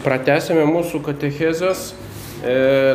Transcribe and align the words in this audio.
Pratesėme 0.00 0.62
mūsų 0.64 1.02
katechezės. 1.04 1.90
E, 2.40 2.52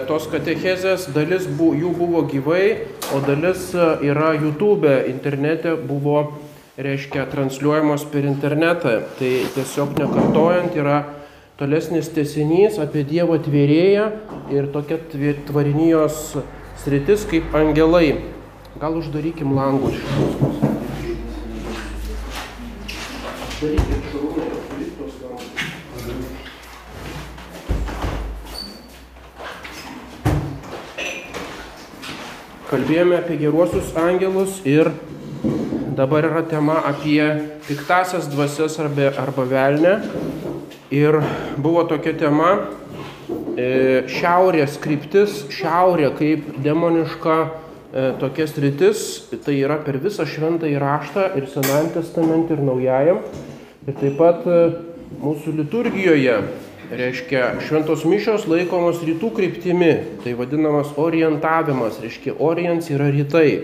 tos 0.10 0.26
katechezės 0.31 1.04
dalis 1.14 1.44
bu, 1.46 1.68
jų 1.78 1.92
buvo 1.94 2.24
gyvai, 2.26 2.88
o 3.14 3.20
dalis 3.22 3.68
e, 3.78 3.90
yra 4.10 4.31
YouTube 4.34 4.89
internete 5.12 5.76
buvo, 5.78 6.23
reiškia, 6.81 7.28
transliuojamos 7.29 8.07
per 8.10 8.26
internetą. 8.26 8.96
Tai 9.20 9.31
tiesiog 9.54 9.94
nekartojant 10.02 10.73
yra 10.81 11.04
tolesnis 11.60 12.10
tesinys 12.15 12.79
apie 12.81 13.06
Dievo 13.06 13.37
tvėrėją 13.37 14.10
ir 14.56 14.72
tokia 14.74 14.97
tvarinijos 15.46 16.39
sritis 16.81 17.27
kaip 17.29 17.53
angelai. 17.53 18.15
Gal 18.81 18.97
uždarykim 18.97 19.53
langus. 19.53 20.01
Uždarykim 23.45 24.01
šarūnai, 24.09 24.49
uždaryk 24.57 24.97
tos 24.97 25.21
langus. 25.21 25.55
Kalbėjome 32.75 33.15
apie 33.15 33.38
geruosius 33.39 33.93
angelus 33.95 34.57
ir 34.67 34.89
dabar 35.95 36.25
yra 36.27 36.41
tema 36.43 36.81
apie 36.83 37.23
piktasias 37.70 38.25
dvasias 38.27 38.75
arba, 38.83 39.13
arba 39.21 39.45
velnę. 39.47 39.93
Ir 40.91 41.16
buvo 41.55 41.85
tokia 41.88 42.11
tema 42.19 42.49
e, 43.55 44.03
šiaurės 44.11 44.75
kryptis, 44.83 45.45
šiaurė 45.55 46.09
kaip 46.19 46.52
demoniška 46.67 47.38
e, 47.45 47.47
tokia 48.19 48.49
sritis, 48.52 49.05
tai 49.47 49.55
yra 49.61 49.80
per 49.88 50.02
visą 50.03 50.27
šventą 50.27 50.67
įraštą 50.67 51.30
ir 51.39 51.47
Senajam 51.55 51.94
testamente 51.95 52.59
ir 52.59 52.67
Naujajam. 52.73 53.23
Ir 53.88 54.02
taip 54.03 54.19
pat 54.19 54.44
e, 54.52 54.61
mūsų 55.23 55.55
liturgijoje 55.61 56.41
reiškia 56.91 57.55
šventos 57.66 58.03
mišios 58.07 58.45
laikomos 58.49 59.02
rytų 59.05 59.31
kryptimi, 59.35 59.94
tai 60.23 60.36
vadinamas 60.38 60.94
orientavimas, 61.00 62.00
reiškia 62.03 62.36
orients 62.44 62.89
yra 62.94 63.09
rytai. 63.14 63.64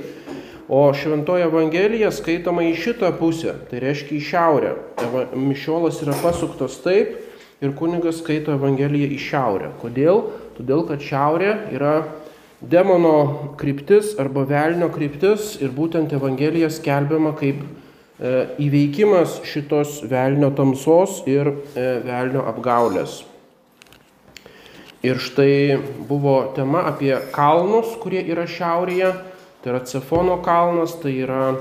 O 0.71 0.85
šventoji 0.95 1.43
Evangelija 1.49 2.13
skaitoma 2.15 2.63
į 2.69 2.75
šitą 2.79 3.11
pusę, 3.19 3.57
tai 3.69 3.81
reiškia 3.83 4.15
į 4.15 4.21
šiaurę. 4.29 4.71
Mišiolas 5.35 5.99
yra 6.05 6.15
pasuktas 6.21 6.77
taip 6.83 7.17
ir 7.61 7.75
kunigas 7.75 8.21
skaito 8.21 8.55
Evangeliją 8.55 9.09
į 9.11 9.19
šiaurę. 9.19 9.73
Kodėl? 9.81 10.23
Todėl, 10.55 10.85
kad 10.87 11.03
šiaurė 11.03 11.51
yra 11.75 11.95
demono 12.61 13.55
kryptis 13.59 14.15
arba 14.21 14.45
velnio 14.47 14.87
kryptis 14.93 15.57
ir 15.59 15.73
būtent 15.75 16.13
Evangelija 16.15 16.69
skelbiama 16.71 17.33
kaip 17.39 17.63
įveikimas 18.61 19.39
šitos 19.49 20.03
velnio 20.05 20.51
tamsos 20.53 21.23
ir 21.25 21.49
e, 21.49 21.87
velnio 22.05 22.45
apgaulės. 22.51 23.23
Ir 25.01 25.17
štai 25.17 25.79
buvo 26.05 26.53
tema 26.53 26.85
apie 26.91 27.15
kalnus, 27.33 27.95
kurie 28.03 28.21
yra 28.21 28.45
šiaurėje 28.45 29.09
Tai 29.61 29.73
yra 29.73 29.79
Cefono 29.85 30.41
kalnas, 30.41 30.95
tai 30.97 31.19
yra 31.21 31.53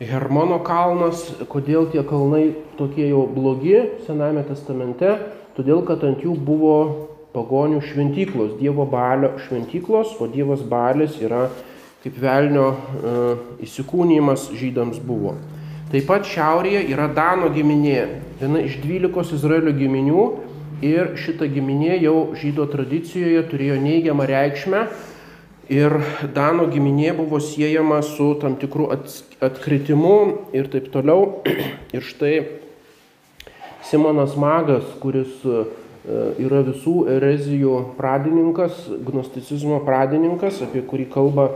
Hermono 0.00 0.62
kalnas. 0.64 1.26
Kodėl 1.44 1.90
tie 1.92 2.00
kalnai 2.00 2.54
tokie 2.78 3.04
jau 3.10 3.26
blogi 3.28 3.82
Sename 4.06 4.40
testamente? 4.48 5.10
Todėl, 5.52 5.82
kad 5.84 6.00
ant 6.08 6.24
jų 6.24 6.38
buvo 6.40 6.76
pagonių 7.36 7.82
šventyklos, 7.84 8.54
Dievo 8.56 8.86
balio 8.88 9.34
šventyklos, 9.44 10.14
o 10.24 10.28
Dievas 10.30 10.64
balis 10.64 11.18
yra 11.20 11.50
kaip 12.00 12.16
velnio 12.22 12.70
e, 12.72 13.12
įsikūnymas 13.68 14.48
žydams 14.56 15.02
buvo. 15.04 15.36
Taip 15.94 16.08
pat 16.10 16.26
šiaurėje 16.26 16.88
yra 16.90 17.06
Dano 17.14 17.52
giminė, 17.54 17.98
viena 18.40 18.64
iš 18.66 18.80
dvylikos 18.82 19.30
Izraelio 19.36 19.70
giminių 19.78 20.28
ir 20.82 21.14
šita 21.22 21.46
giminė 21.46 22.00
jau 22.02 22.16
žydo 22.40 22.66
tradicijoje 22.72 23.44
turėjo 23.52 23.76
neigiamą 23.78 24.26
reikšmę 24.26 24.88
Ir 25.72 25.94
Dano 26.34 26.66
giminė 26.68 27.14
buvo 27.16 27.38
siejama 27.40 28.02
su 28.04 28.34
tam 28.40 28.58
tikru 28.60 28.90
atkritimu 29.40 30.16
ir 30.52 30.68
taip 30.68 30.90
toliau. 30.92 31.40
Ir 31.96 32.04
štai 32.04 32.34
Simonas 33.84 34.34
Magas, 34.36 34.84
kuris 35.00 35.40
e, 35.48 35.64
yra 36.44 36.60
visų 36.66 37.06
erezijų 37.14 37.78
pradininkas, 37.96 38.76
gnosticizmo 39.08 39.80
pradininkas, 39.88 40.60
apie 40.66 40.84
kurį 40.84 41.08
kalba 41.14 41.48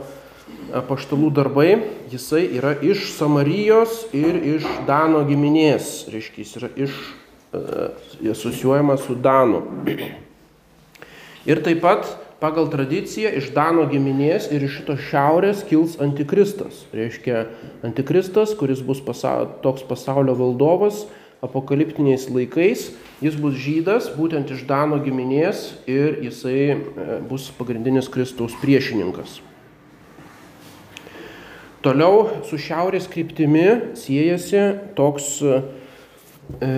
paštalų 0.89 1.31
darbai, 1.33 1.71
jisai 2.13 2.45
yra 2.59 2.75
iš 2.85 3.11
Samarijos 3.17 4.05
ir 4.17 4.37
iš 4.57 4.67
Dano 4.89 5.25
giminės, 5.29 6.07
reiškia, 6.13 6.45
jis 6.45 6.57
yra 6.61 6.71
iš, 6.77 6.97
e, 7.53 7.91
asocijuojamas 8.35 9.05
su 9.07 9.17
Danu. 9.17 9.63
Ir 11.49 11.63
taip 11.65 11.81
pat 11.81 12.09
pagal 12.43 12.69
tradiciją 12.71 13.31
iš 13.39 13.49
Dano 13.55 13.87
giminės 13.91 14.51
ir 14.53 14.67
iš 14.67 14.81
šito 14.81 14.99
šiaurės 15.09 15.63
kils 15.67 15.97
antikristas. 16.03 16.85
Reiškia, 16.95 17.47
antikristas, 17.87 18.53
kuris 18.59 18.83
bus 18.85 19.01
pasa 19.03 19.41
toks 19.65 19.87
pasaulio 19.89 20.37
valdovas 20.39 21.07
apokaliptiniais 21.43 22.27
laikais, 22.35 22.89
jis 23.23 23.37
bus 23.39 23.55
žydas, 23.59 24.11
būtent 24.19 24.51
iš 24.55 24.65
Dano 24.69 24.99
giminės 25.03 25.71
ir 25.87 26.19
jisai 26.27 26.63
e, 26.75 26.79
bus 27.31 27.49
pagrindinis 27.55 28.11
Kristaus 28.11 28.57
priešininkas. 28.59 29.39
Toliau 31.83 32.43
su 32.49 32.59
šiaurės 32.59 33.07
kryptimi 33.11 33.95
siejasi 33.99 34.65
toks, 34.99 35.39
e, 35.45 36.73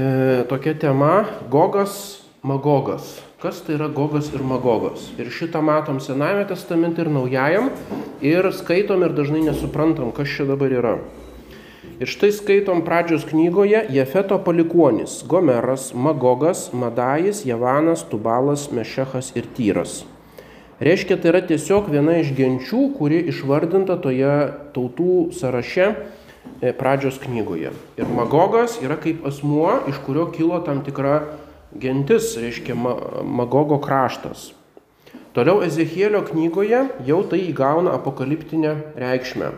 tokia 0.51 0.77
tema 0.77 1.25
Gogas 1.49 2.21
Magogas 2.43 3.19
kas 3.41 3.63
tai 3.65 3.79
yra 3.79 3.89
Gogas 3.89 4.29
ir 4.35 4.43
Magogas. 4.45 5.07
Ir 5.17 5.31
šitą 5.33 5.63
matom 5.65 5.97
Senajame 6.01 6.45
testamente 6.45 7.01
ir 7.01 7.09
Naujajam 7.09 7.71
ir 8.21 8.45
skaitom 8.53 9.01
ir 9.07 9.15
dažnai 9.17 9.41
nesuprantam, 9.47 10.13
kas 10.13 10.29
čia 10.29 10.45
dabar 10.45 10.69
yra. 10.69 10.99
Ir 12.01 12.09
štai 12.09 12.29
skaitom 12.37 12.85
pradžios 12.85 13.25
knygoje 13.29 13.81
Jefeto 13.97 14.37
palikuonis- 14.45 15.23
Gomeras, 15.31 15.95
Magogas, 15.95 16.69
Madajis, 16.73 17.47
Javanas, 17.49 18.05
Tubalas, 18.05 18.69
Mešechas 18.73 19.33
ir 19.37 19.49
Tyras. 19.57 20.05
Reiškia, 20.81 21.19
tai 21.21 21.29
yra 21.35 21.41
tiesiog 21.45 21.91
viena 21.93 22.15
iš 22.23 22.31
genčių, 22.33 22.79
kuri 22.97 23.19
išvardinta 23.29 23.99
toje 24.01 24.31
tautų 24.73 25.29
sąraše 25.37 25.91
e, 25.93 26.71
pradžios 26.73 27.19
knygoje. 27.21 27.75
Ir 28.01 28.09
Magogas 28.17 28.79
yra 28.81 28.97
kaip 28.97 29.27
asmuo, 29.29 29.75
iš 29.93 30.01
kurio 30.07 30.31
kilo 30.33 30.63
tam 30.65 30.81
tikra 30.87 31.19
gentis, 31.77 32.33
reiškia 32.41 32.79
Magogo 32.81 33.77
kraštas. 33.85 34.55
Toliau 35.37 35.61
Ezechielio 35.69 36.25
knygoje 36.25 36.87
jau 37.05 37.21
tai 37.29 37.43
įgauna 37.51 37.93
apokaliptinę 38.01 38.73
reikšmę. 38.97 39.53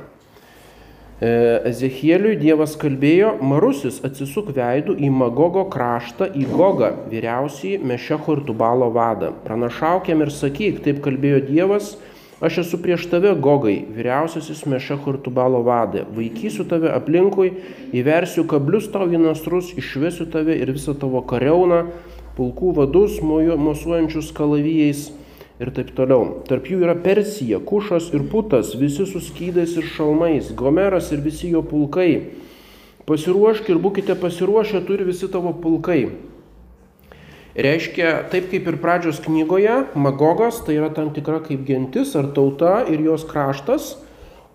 E, 1.22 1.28
Ezechieliui 1.71 2.34
Dievas 2.34 2.72
kalbėjo, 2.75 3.37
Marusis 3.47 4.00
atsisuk 4.03 4.49
veidų 4.56 4.97
į 4.99 5.10
Magogo 5.15 5.62
kraštą, 5.71 6.27
į 6.34 6.49
Gogą, 6.50 6.88
vyriausiai 7.12 7.77
Mešecho 7.78 8.34
ir 8.41 8.43
Tubalo 8.49 8.88
vadą. 8.91 9.31
Pranašaukiam 9.44 10.25
ir 10.25 10.32
sakyk, 10.34 10.81
taip 10.82 10.99
kalbėjo 11.05 11.44
Dievas, 11.47 11.94
Aš 12.43 12.56
esu 12.59 12.78
prieš 12.82 13.05
tave, 13.06 13.37
Gogai, 13.38 13.84
vyriausiasis 13.94 14.65
Mešecho 14.66 15.12
ir 15.15 15.19
Tubalo 15.22 15.61
vadė. 15.62 16.00
Vaikysiu 16.11 16.65
tave 16.66 16.91
aplinkui, 16.91 17.53
įversiu 17.94 18.43
kablius 18.50 18.88
tau 18.91 19.06
į 19.06 19.21
nasrus, 19.22 19.69
išvesiu 19.78 20.27
tave 20.27 20.56
ir 20.59 20.72
visą 20.75 20.97
tavo 20.99 21.22
kareuną, 21.22 21.84
pulkų 22.34 22.72
vadus, 22.81 23.21
mosuojančius 23.22 24.32
kalavijais 24.34 25.12
ir 25.61 25.73
taip 25.75 25.93
toliau. 25.97 26.43
Tarp 26.49 26.69
jų 26.71 26.81
yra 26.87 26.95
Persija, 27.03 27.61
Kušas 27.61 28.11
ir 28.17 28.25
Putas, 28.33 28.75
visi 28.79 29.07
su 29.09 29.21
skydais 29.21 29.77
ir 29.77 29.89
šalmais, 29.93 30.53
Gomeras 30.57 31.13
ir 31.13 31.21
visi 31.25 31.53
jo 31.53 31.65
pulkai. 31.67 32.39
Pasiruošk 33.09 33.73
ir 33.73 33.81
būkite 33.83 34.15
pasiruošę, 34.21 34.85
turi 34.87 35.09
visi 35.09 35.29
tavo 35.31 35.53
pulkai. 35.59 36.05
Reiškia, 37.53 38.31
taip 38.33 38.47
kaip 38.49 38.69
ir 38.71 38.79
pradžios 38.81 39.19
knygoje, 39.21 39.75
Magogas 39.99 40.62
tai 40.65 40.79
yra 40.79 40.88
tam 40.94 41.11
tikra 41.12 41.43
kaip 41.44 41.67
gentis 41.69 42.15
ar 42.17 42.31
tauta 42.32 42.79
ir 42.88 43.03
jos 43.05 43.26
kraštas, 43.29 43.97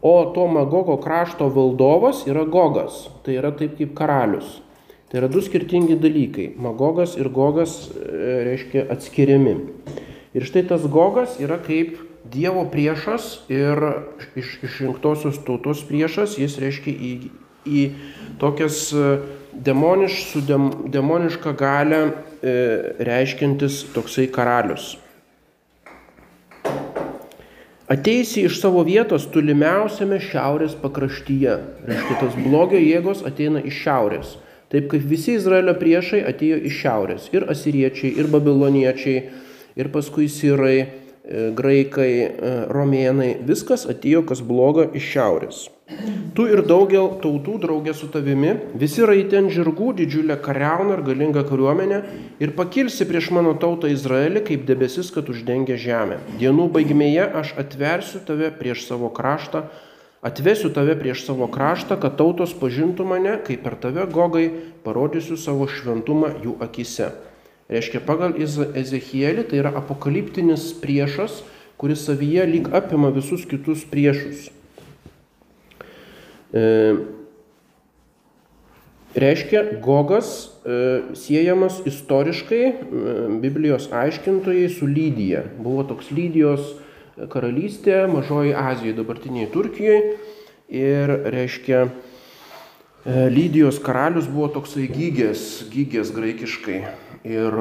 o 0.02 0.32
to 0.34 0.48
Magogo 0.50 0.96
krašto 1.04 1.52
valdovas 1.54 2.24
yra 2.26 2.48
Gogas, 2.50 3.06
tai 3.26 3.38
yra 3.38 3.52
taip 3.54 3.78
kaip 3.78 3.94
karalius. 3.98 4.64
Tai 5.12 5.22
yra 5.22 5.30
du 5.32 5.40
skirtingi 5.40 5.96
dalykai. 6.02 6.50
Magogas 6.60 7.14
ir 7.16 7.30
Gogas 7.32 7.86
e, 7.94 8.42
reiškia 8.44 8.88
atskiriami. 8.92 9.54
Ir 10.38 10.46
štai 10.46 10.68
tas 10.70 10.86
Gogas 10.86 11.40
yra 11.42 11.58
kaip 11.64 11.98
Dievo 12.28 12.66
priešas 12.68 13.48
ir 13.50 13.80
iš, 14.36 14.58
išrinktosios 14.68 15.40
tautos 15.48 15.82
priešas, 15.88 16.36
jis 16.38 16.58
reiškia 16.60 16.92
į, 16.92 17.12
į 17.64 17.84
tokias 18.42 18.82
e, 18.92 19.06
demoniš, 19.56 20.18
su 20.34 20.42
dem, 20.46 20.68
demonišką 20.92 21.54
galę 21.58 22.02
E, 22.38 22.94
reiškintis 23.02 23.80
toksai 23.96 24.28
karalius. 24.30 24.92
Ateisi 27.90 28.44
iš 28.46 28.60
savo 28.62 28.84
vietos 28.86 29.26
tolimiausiame 29.34 30.20
šiaurės 30.22 30.76
pakraštyje. 30.78 31.56
Reiškia, 31.88 32.18
tas 32.20 32.36
blogio 32.38 32.78
jėgos 32.84 33.24
ateina 33.26 33.64
iš 33.66 33.80
šiaurės. 33.88 34.36
Taip 34.70 34.90
kaip 34.92 35.08
visi 35.10 35.34
Izraelio 35.40 35.74
priešai 35.80 36.20
atėjo 36.30 36.60
iš 36.70 36.78
šiaurės. 36.84 37.30
Ir 37.34 37.48
asiriečiai, 37.50 38.12
ir 38.20 38.30
babiloniečiai, 38.30 39.24
ir 39.78 39.92
paskui 39.94 40.28
sirai, 40.28 40.78
e, 40.82 41.50
graikai, 41.56 42.12
e, 42.26 42.54
romėnai. 42.74 43.32
Viskas 43.46 43.86
atėjo 43.86 44.26
kas 44.28 44.42
bloga 44.42 44.90
iš 44.98 45.12
šiaurės. 45.14 45.66
Tu 46.36 46.44
ir 46.52 46.66
daugel 46.68 47.14
tautų 47.24 47.54
draugė 47.64 47.94
su 47.96 48.10
tavimi, 48.12 48.50
visi 48.76 49.06
raitė 49.08 49.38
ant 49.40 49.54
žirgų 49.56 49.94
didžiulę 50.02 50.36
kariauną 50.44 50.98
ir 50.98 51.04
galingą 51.08 51.46
kariuomenę 51.48 52.00
ir 52.44 52.52
pakilsi 52.58 53.08
prieš 53.08 53.30
mano 53.32 53.54
tautą 53.62 53.88
Izraelį 53.94 54.44
kaip 54.50 54.66
debesis, 54.68 55.14
kad 55.16 55.32
uždengia 55.32 55.78
žemę. 55.80 56.20
Dienų 56.42 56.68
baigmėje 56.76 57.30
aš 57.42 57.54
atversiu 57.64 58.20
tave 58.28 58.52
prieš 58.60 58.84
savo 58.90 59.08
kraštą, 59.16 59.64
atvesiu 60.28 60.74
tave 60.76 60.98
prieš 61.00 61.24
savo 61.30 61.48
kraštą, 61.48 61.96
kad 62.04 62.20
tautos 62.20 62.52
pažintų 62.58 63.08
mane, 63.08 63.38
kaip 63.48 63.64
per 63.64 63.80
tave 63.80 64.04
gogai 64.12 64.50
parodysiu 64.84 65.40
savo 65.40 65.70
šventumą 65.72 66.36
jų 66.44 66.60
akise. 66.68 67.14
Reiškia, 67.68 68.00
pagal 68.08 68.38
Ezechielį 68.40 69.44
tai 69.50 69.60
yra 69.60 69.74
apokaliptinis 69.76 70.70
priešas, 70.80 71.42
kuris 71.78 72.06
savyje 72.08 72.46
lyg 72.48 72.70
apima 72.72 73.10
visus 73.12 73.44
kitus 73.46 73.84
priešus. 73.92 74.48
E, 76.56 76.64
reiškia, 79.20 79.66
Gogas 79.84 80.30
e, 80.64 80.78
siejamas 81.20 81.82
istoriškai 81.92 82.62
e, 82.64 82.76
Biblijos 83.44 83.90
aiškintojai 83.92 84.70
su 84.72 84.88
Lydija. 84.88 85.44
Buvo 85.60 85.84
toks 85.92 86.14
Lydijos 86.16 86.78
karalystė 87.34 88.06
Mažoji 88.14 88.56
Azijoje, 88.56 88.96
dabartiniai 89.02 89.50
Turkijoje. 89.52 90.16
Ir 90.72 91.12
reiškia, 91.32 91.90
Lydijos 93.08 93.78
karalius 93.80 94.26
buvo 94.28 94.50
toksai 94.56 94.88
gygės, 94.92 95.44
gygės 95.72 96.12
graikiškai. 96.16 96.82
Ir 97.28 97.56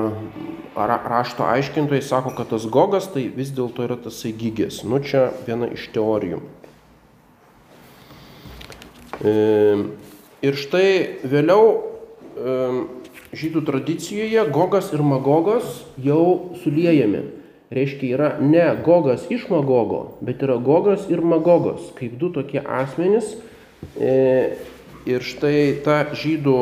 rašto 0.76 1.42
aiškintojai 1.42 2.04
sako, 2.04 2.30
kad 2.36 2.52
tas 2.52 2.66
Gogas 2.70 3.08
tai 3.10 3.26
vis 3.34 3.50
dėlto 3.54 3.82
yra 3.86 3.96
tasai 3.98 4.30
gygės. 4.36 4.84
Nu 4.86 5.00
čia 5.02 5.30
viena 5.46 5.66
iš 5.74 5.88
teorijų. 5.94 6.38
Ir 10.46 10.58
štai 10.60 10.88
vėliau 11.26 11.64
žydų 13.36 13.64
tradicijoje 13.66 14.44
Gogas 14.54 14.92
ir 14.94 15.02
Magogas 15.02 15.82
jau 15.98 16.54
suliejami. 16.62 17.24
Reiškia, 17.74 18.12
yra 18.14 18.28
ne 18.38 18.69
Gogas 18.86 19.26
iš 19.32 19.48
Magogo, 19.50 20.19
bet 20.22 20.44
yra 20.46 20.60
Gogas 20.62 21.08
ir 21.10 21.24
Magogas, 21.26 21.82
kaip 21.98 22.14
du 22.20 22.30
tokie 22.30 22.62
asmenys. 22.62 23.34
E, 23.98 24.54
ir 25.08 25.24
štai 25.26 25.82
ta 25.82 26.04
žydų 26.14 26.58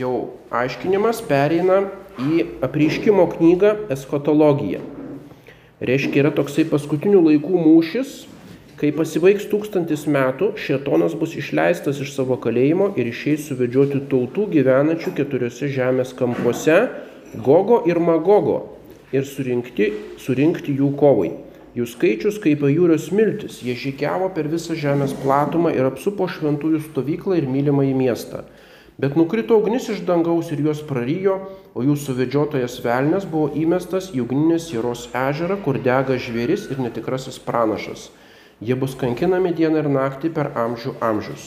jau 0.00 0.14
aiškinimas 0.54 1.20
pereina 1.28 1.82
į 2.20 2.44
apriškimo 2.66 3.26
knygą 3.36 3.76
eskatologiją. 3.96 4.82
Reiškia, 5.80 6.24
yra 6.24 6.34
toksai 6.36 6.66
paskutinių 6.68 7.24
laikų 7.30 7.64
mūšis, 7.64 8.18
Kai 8.80 8.94
pasibaigs 8.96 9.44
tūkstantis 9.50 10.06
metų, 10.08 10.54
šetonas 10.56 11.12
bus 11.20 11.34
išleistas 11.36 11.98
iš 12.00 12.14
savo 12.14 12.38
kalėjimo 12.40 12.86
ir 12.96 13.10
išeis 13.10 13.42
suvedžioti 13.50 13.98
tautų 14.08 14.46
gyvenančių 14.54 15.12
keturiose 15.18 15.68
žemės 15.68 16.14
kampuose, 16.16 16.78
Gogo 17.44 17.82
ir 17.84 18.00
Magogo, 18.00 18.78
ir 19.12 19.28
surinkti, 19.28 19.90
surinkti 20.16 20.72
jų 20.78 20.94
kovai. 20.96 21.28
Jų 21.76 21.90
skaičius 21.92 22.40
kaip 22.40 22.64
pajūrio 22.64 22.96
smiltis, 22.96 23.60
jie 23.60 23.76
žygiavo 23.78 24.30
per 24.32 24.48
visą 24.48 24.72
žemės 24.72 25.12
platumą 25.20 25.74
ir 25.76 25.84
apsupo 25.84 26.30
šventųjų 26.32 26.80
stovyklą 26.88 27.36
ir 27.36 27.52
mylimą 27.52 27.84
į 27.90 27.92
miestą. 28.00 28.46
Bet 29.00 29.14
nukrito 29.16 29.56
ugnis 29.56 29.86
iš 29.88 30.02
dangaus 30.04 30.50
ir 30.52 30.60
juos 30.60 30.80
prarijo, 30.84 31.38
o 31.72 31.80
jų 31.80 31.94
suvedžiotojas 32.02 32.74
velnės 32.84 33.24
buvo 33.30 33.46
įmestas 33.56 34.10
į 34.12 34.26
ugninės 34.26 34.66
Jėros 34.74 35.06
ežerą, 35.16 35.56
kur 35.64 35.78
dega 35.80 36.18
žvėris 36.20 36.66
ir 36.68 36.82
netikrasis 36.84 37.38
pranašas. 37.46 38.10
Jie 38.60 38.76
bus 38.76 38.92
kankinami 39.00 39.54
dieną 39.56 39.80
ir 39.80 39.88
naktį 39.94 40.32
per 40.36 40.50
amžių 40.64 40.92
amžius. 41.06 41.46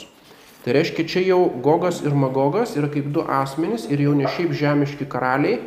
Tai 0.63 0.73
reiškia, 0.79 1.05
čia 1.05 1.21
jau 1.27 1.43
Gogas 1.61 1.99
ir 2.01 2.15
Magogas 2.17 2.73
yra 2.79 2.89
kaip 2.89 3.11
du 3.13 3.21
asmenys 3.21 3.85
ir 3.91 4.01
jau 4.01 4.15
ne 4.17 4.31
šiaip 4.33 4.57
žemiški 4.57 5.05
karaliai, 5.11 5.59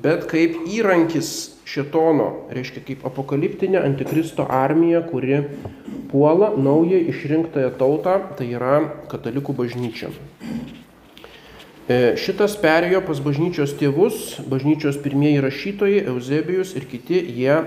bet 0.00 0.24
kaip 0.30 0.56
įrankis 0.72 1.34
šetono, 1.68 2.30
reiškia 2.54 2.86
kaip 2.86 3.04
apokaliptinė 3.10 3.84
antikristo 3.84 4.48
armija, 4.48 5.04
kuri 5.10 5.42
puola 6.14 6.54
naują 6.56 7.04
išrinktąją 7.12 7.76
tautą, 7.76 8.18
tai 8.40 8.48
yra 8.56 8.80
katalikų 9.12 9.58
bažnyčia. 9.60 10.14
E, 11.86 12.16
šitas 12.18 12.56
perėjo 12.58 12.98
pas 13.06 13.20
bažnyčios 13.22 13.76
tėvus, 13.78 14.40
bažnyčios 14.50 14.96
pirmieji 15.04 15.42
rašytojai, 15.44 16.00
Eusebijus 16.10 16.72
ir 16.74 16.86
kiti, 16.90 17.20
jie 17.30 17.60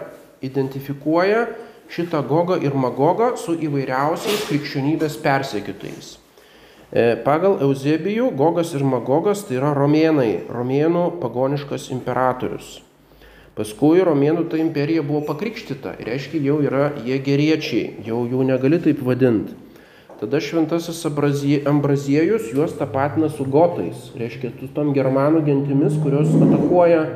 identifikuoja 0.43 1.45
šitą 1.87 2.19
Gogą 2.27 2.57
ir 2.59 2.75
Magogą 2.75 3.29
su 3.39 3.55
įvairiausiais 3.55 4.43
krikščionybės 4.49 5.15
persekitojais. 5.23 6.17
E, 6.91 7.15
pagal 7.23 7.61
Eusebijų 7.63 8.33
Gogas 8.35 8.75
ir 8.75 8.83
Magogas 8.83 9.45
tai 9.47 9.55
yra 9.61 9.71
romėnai, 9.77 10.49
romėnų 10.51 11.05
pagoniškas 11.23 11.87
imperatorius. 11.95 12.81
Paskui 13.55 14.03
romėnų 14.03 14.49
ta 14.51 14.59
imperija 14.59 14.99
buvo 14.99 15.23
pakrikštyta, 15.31 15.95
reiškia 16.03 16.43
jau 16.43 16.59
yra 16.67 16.91
jie 17.07 17.23
geriečiai, 17.23 18.03
jau 18.03 18.25
jų 18.27 18.43
negali 18.51 18.83
taip 18.83 18.99
vadinti. 18.99 19.55
Tada 20.19 20.39
šventasis 20.43 20.99
Ambraziejus 21.69 22.49
juos 22.51 22.73
tapatina 22.75 23.29
su 23.31 23.45
gotais, 23.47 24.09
reiškia 24.19 24.51
tom 24.75 24.91
germanų 24.93 25.45
gentimis, 25.47 25.95
kurios 26.03 26.33
atakuoja 26.35 27.05
e, 27.05 27.11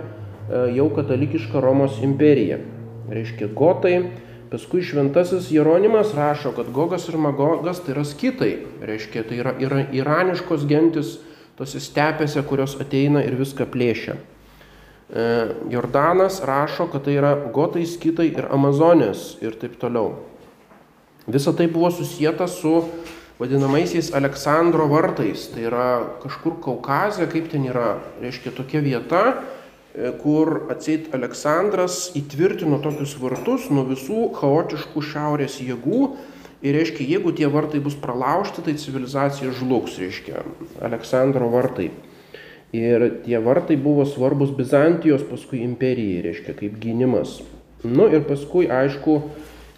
jau 0.77 0.87
katalikišką 0.95 1.59
Romos 1.63 1.99
imperiją. 2.05 2.61
Reiškia 3.11 3.49
gotai, 3.51 3.97
Paskui 4.53 4.83
šventasis 4.85 5.47
Jeronimas 5.51 6.11
rašo, 6.13 6.51
kad 6.53 6.67
Gogas 6.71 7.07
ir 7.09 7.15
Magogas 7.17 7.79
tai 7.81 7.95
yra 7.95 8.03
skitai, 8.05 8.51
reiškia, 8.85 9.23
tai 9.25 9.39
yra, 9.41 9.53
yra 9.57 9.79
iraniškos 9.89 10.67
gentis 10.69 11.15
tose 11.57 11.81
stepėse, 11.81 12.43
kurios 12.45 12.75
ateina 12.77 13.23
ir 13.25 13.33
viską 13.39 13.65
plėšia. 13.73 14.13
E, 14.13 15.23
Jordanas 15.73 16.37
rašo, 16.45 16.85
kad 16.93 17.07
tai 17.07 17.15
yra 17.17 17.31
gotai, 17.55 17.87
skitai 17.89 18.27
ir 18.29 18.45
amazonės 18.53 19.25
ir 19.41 19.57
taip 19.57 19.79
toliau. 19.81 20.19
Visa 21.27 21.53
tai 21.55 21.69
buvo 21.71 21.91
susijęta 21.91 22.47
su 22.51 22.83
vadinamaisiais 23.39 24.11
Aleksandro 24.13 24.87
vartais, 24.91 25.47
tai 25.53 25.67
yra 25.69 25.87
kažkur 26.23 26.59
Kaukazė, 26.63 27.29
kaip 27.31 27.49
ten 27.51 27.67
yra, 27.71 27.97
reiškia 28.21 28.53
tokia 28.55 28.83
vieta, 28.83 29.23
E, 29.93 30.09
kur 30.17 30.63
atseit 30.73 31.11
Aleksandras 31.13 32.07
įtvirtino 32.17 32.79
tokius 32.81 33.11
vartus 33.21 33.67
nuo 33.69 33.83
visų 33.85 34.31
chaotiškų 34.39 35.03
šiaurės 35.05 35.59
jėgų. 35.61 36.07
Ir 36.65 36.73
reiškia, 36.79 37.05
jeigu 37.05 37.33
tie 37.37 37.45
vartai 37.51 37.81
bus 37.83 37.93
pralaužti, 38.01 38.63
tai 38.65 38.73
civilizacija 38.79 39.51
žlugs, 39.53 39.99
reiškia, 40.01 40.41
Aleksandro 40.81 41.51
vartai. 41.53 41.91
Ir 42.73 43.05
tie 43.27 43.37
vartai 43.43 43.77
buvo 43.77 44.07
svarbus 44.09 44.55
Bizantijos 44.57 45.27
paskui 45.29 45.61
imperijai, 45.61 46.23
reiškia, 46.25 46.55
kaip 46.57 46.79
gynimas. 46.81 47.41
Nu 47.85 48.07
ir 48.09 48.23
paskui, 48.25 48.65
aišku, 48.73 49.19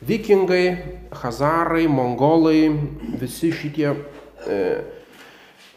vikingai, 0.08 0.66
hazarai, 1.22 1.88
mongolai, 1.92 2.70
visi 3.20 3.52
šitie 3.56 3.92
e, 3.94 4.60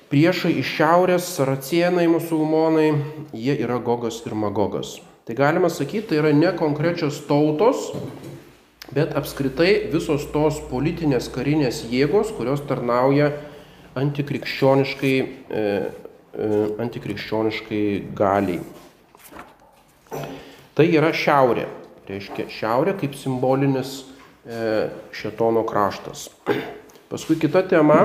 Priešai 0.09 0.55
iš 0.57 0.71
šiaurės, 0.79 1.27
saracienai, 1.37 2.07
musulmonai, 2.09 2.95
jie 3.37 3.59
yra 3.61 3.77
Gogas 3.85 4.23
ir 4.25 4.33
Magogas. 4.33 4.95
Tai 5.29 5.35
galima 5.37 5.69
sakyti, 5.69 6.07
tai 6.09 6.23
yra 6.23 6.31
ne 6.33 6.49
konkrečios 6.57 7.19
tautos, 7.29 7.91
bet 8.97 9.13
apskritai 9.21 9.91
visos 9.93 10.25
tos 10.33 10.63
politinės 10.71 11.29
karinės 11.35 11.83
jėgos, 11.93 12.33
kurios 12.39 12.65
tarnauja 12.65 13.35
antikrikščioniškai, 14.01 15.13
e, 15.21 15.61
e, 15.61 16.49
antikrikščioniškai 16.87 17.85
galiai. 18.17 18.63
Tai 20.73 20.89
yra 20.89 21.13
šiaurė. 21.13 21.69
Reiškia 22.09 22.49
šiaurė 22.49 22.97
kaip 22.97 23.13
simbolinis 23.13 24.07
šetono 25.13 25.63
kraštas. 25.69 26.29
Paskui 27.11 27.37
kita 27.41 27.63
tema 27.69 28.01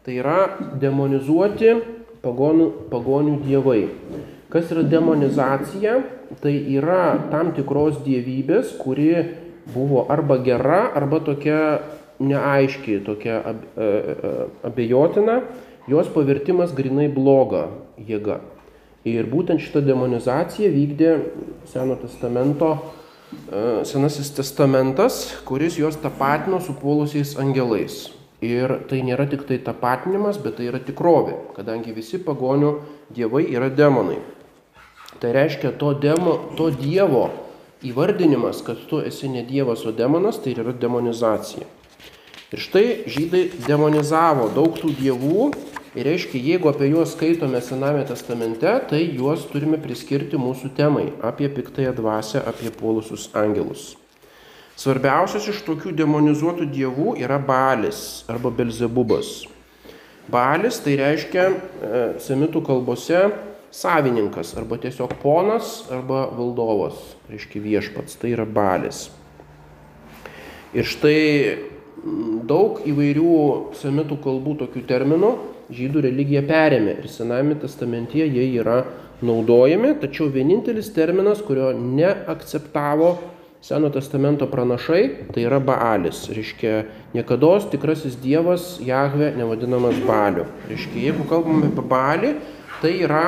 Tai 0.00 0.14
yra 0.16 0.38
demonizuoti 0.80 1.74
pagonų, 2.24 2.66
pagonių 2.88 3.34
dievai. 3.44 3.82
Kas 4.50 4.70
yra 4.72 4.84
demonizacija? 4.88 5.98
Tai 6.40 6.52
yra 6.72 7.02
tam 7.28 7.50
tikros 7.52 7.98
dievybės, 8.06 8.72
kuri 8.80 9.10
buvo 9.74 10.06
arba 10.08 10.38
gera, 10.46 10.86
arba 10.96 11.20
tokia 11.26 11.58
neaiškiai, 12.22 13.02
tokia 13.04 13.42
e, 13.44 13.58
e, 13.84 14.32
abejotina, 14.70 15.40
jos 15.90 16.08
pavirtimas 16.14 16.72
grinai 16.76 17.10
bloga 17.12 17.66
jėga. 18.00 18.38
Ir 19.04 19.28
būtent 19.28 19.60
šitą 19.60 19.82
demonizaciją 19.84 20.72
vykdė 20.72 21.12
Seno 21.68 21.98
testamento, 22.00 22.72
e, 22.72 22.99
Senasis 23.86 24.32
testamentas, 24.34 25.20
kuris 25.46 25.76
juos 25.78 25.98
tapatino 26.02 26.58
su 26.60 26.74
puolusiais 26.74 27.36
angelais. 27.38 28.08
Ir 28.42 28.72
tai 28.88 29.02
nėra 29.04 29.28
tik 29.30 29.44
tai 29.46 29.60
tapatinimas, 29.62 30.40
bet 30.40 30.56
tai 30.58 30.70
yra 30.70 30.80
tikrovė, 30.82 31.36
kadangi 31.54 31.92
visi 31.94 32.18
pagonių 32.24 32.72
dievai 33.14 33.44
yra 33.52 33.68
demonai. 33.68 34.18
Tai 35.20 35.34
reiškia, 35.36 35.74
to, 35.78 35.92
demo, 36.00 36.38
to 36.56 36.70
dievo 36.72 37.28
įvardinimas, 37.84 38.64
kad 38.64 38.80
tu 38.88 39.02
esi 39.04 39.28
ne 39.28 39.44
dievas, 39.46 39.84
o 39.84 39.92
demonas, 39.92 40.40
tai 40.40 40.54
yra 40.56 40.72
demonizacija. 40.72 41.68
Ir 42.50 42.62
štai 42.64 42.86
žydai 43.06 43.44
demonizavo 43.66 44.48
daug 44.56 44.74
tų 44.80 44.90
dievų 44.98 45.50
ir 45.94 46.06
reiškia, 46.06 46.40
jeigu 46.52 46.70
apie 46.70 46.90
juos 46.92 47.14
skaitome 47.16 47.60
Sename 47.64 48.04
testamente, 48.06 48.70
tai 48.90 49.02
juos 49.16 49.46
turime 49.50 49.78
priskirti 49.80 50.38
mūsų 50.38 50.70
temai 50.76 51.08
apie 51.22 51.50
piktąją 51.50 51.94
dvasę, 51.96 52.44
apie 52.46 52.70
puolusius 52.74 53.28
angelus. 53.34 53.94
Svarbiausias 54.80 55.48
iš 55.50 55.60
tokių 55.66 55.92
demonizuotų 55.92 56.70
dievų 56.72 57.18
yra 57.20 57.36
Balis 57.42 58.22
arba 58.30 58.52
Belzebubas. 58.54 59.42
Balis 60.30 60.78
tai 60.80 60.94
reiškia 61.00 61.44
e, 61.50 61.54
semitų 62.22 62.62
kalbose 62.64 63.26
savininkas 63.74 64.54
arba 64.58 64.78
tiesiog 64.80 65.12
ponas 65.22 65.82
arba 65.92 66.28
valdovas, 66.32 66.96
reiškia 67.28 67.62
viešpats, 67.66 68.16
tai 68.22 68.32
yra 68.36 68.46
Balis. 68.46 69.08
Ir 70.70 70.86
štai 70.86 71.20
daug 72.46 72.80
įvairių 72.86 73.34
semitų 73.76 74.20
kalbų 74.24 74.56
tokių 74.62 74.84
terminų 74.88 75.30
žydų 75.74 76.04
religija 76.08 76.42
perėmė 76.46 76.98
ir 77.00 77.10
Sename 77.10 77.56
testamentie 77.60 78.24
jie 78.26 78.46
yra 78.60 78.84
naudojami, 79.22 79.94
tačiau 80.00 80.30
vienintelis 80.32 80.92
terminas, 80.96 81.42
kurio 81.44 81.72
neakceptavo 81.76 83.18
Seno 83.60 83.90
testamento 83.92 84.46
pranašai 84.48 85.02
tai 85.34 85.42
yra 85.44 85.58
Baalis. 85.60 86.22
Reiškia, 86.32 86.86
niekada 87.12 87.58
tikrasis 87.68 88.14
dievas 88.16 88.78
Jahve 88.80 89.34
nevadinamas 89.36 90.00
Baaliu. 90.06 90.46
Reiškia, 90.70 91.02
jeigu 91.10 91.26
kalbame 91.28 91.68
apie 91.68 91.84
Baalį, 91.90 92.30
tai 92.80 92.94
yra 93.04 93.26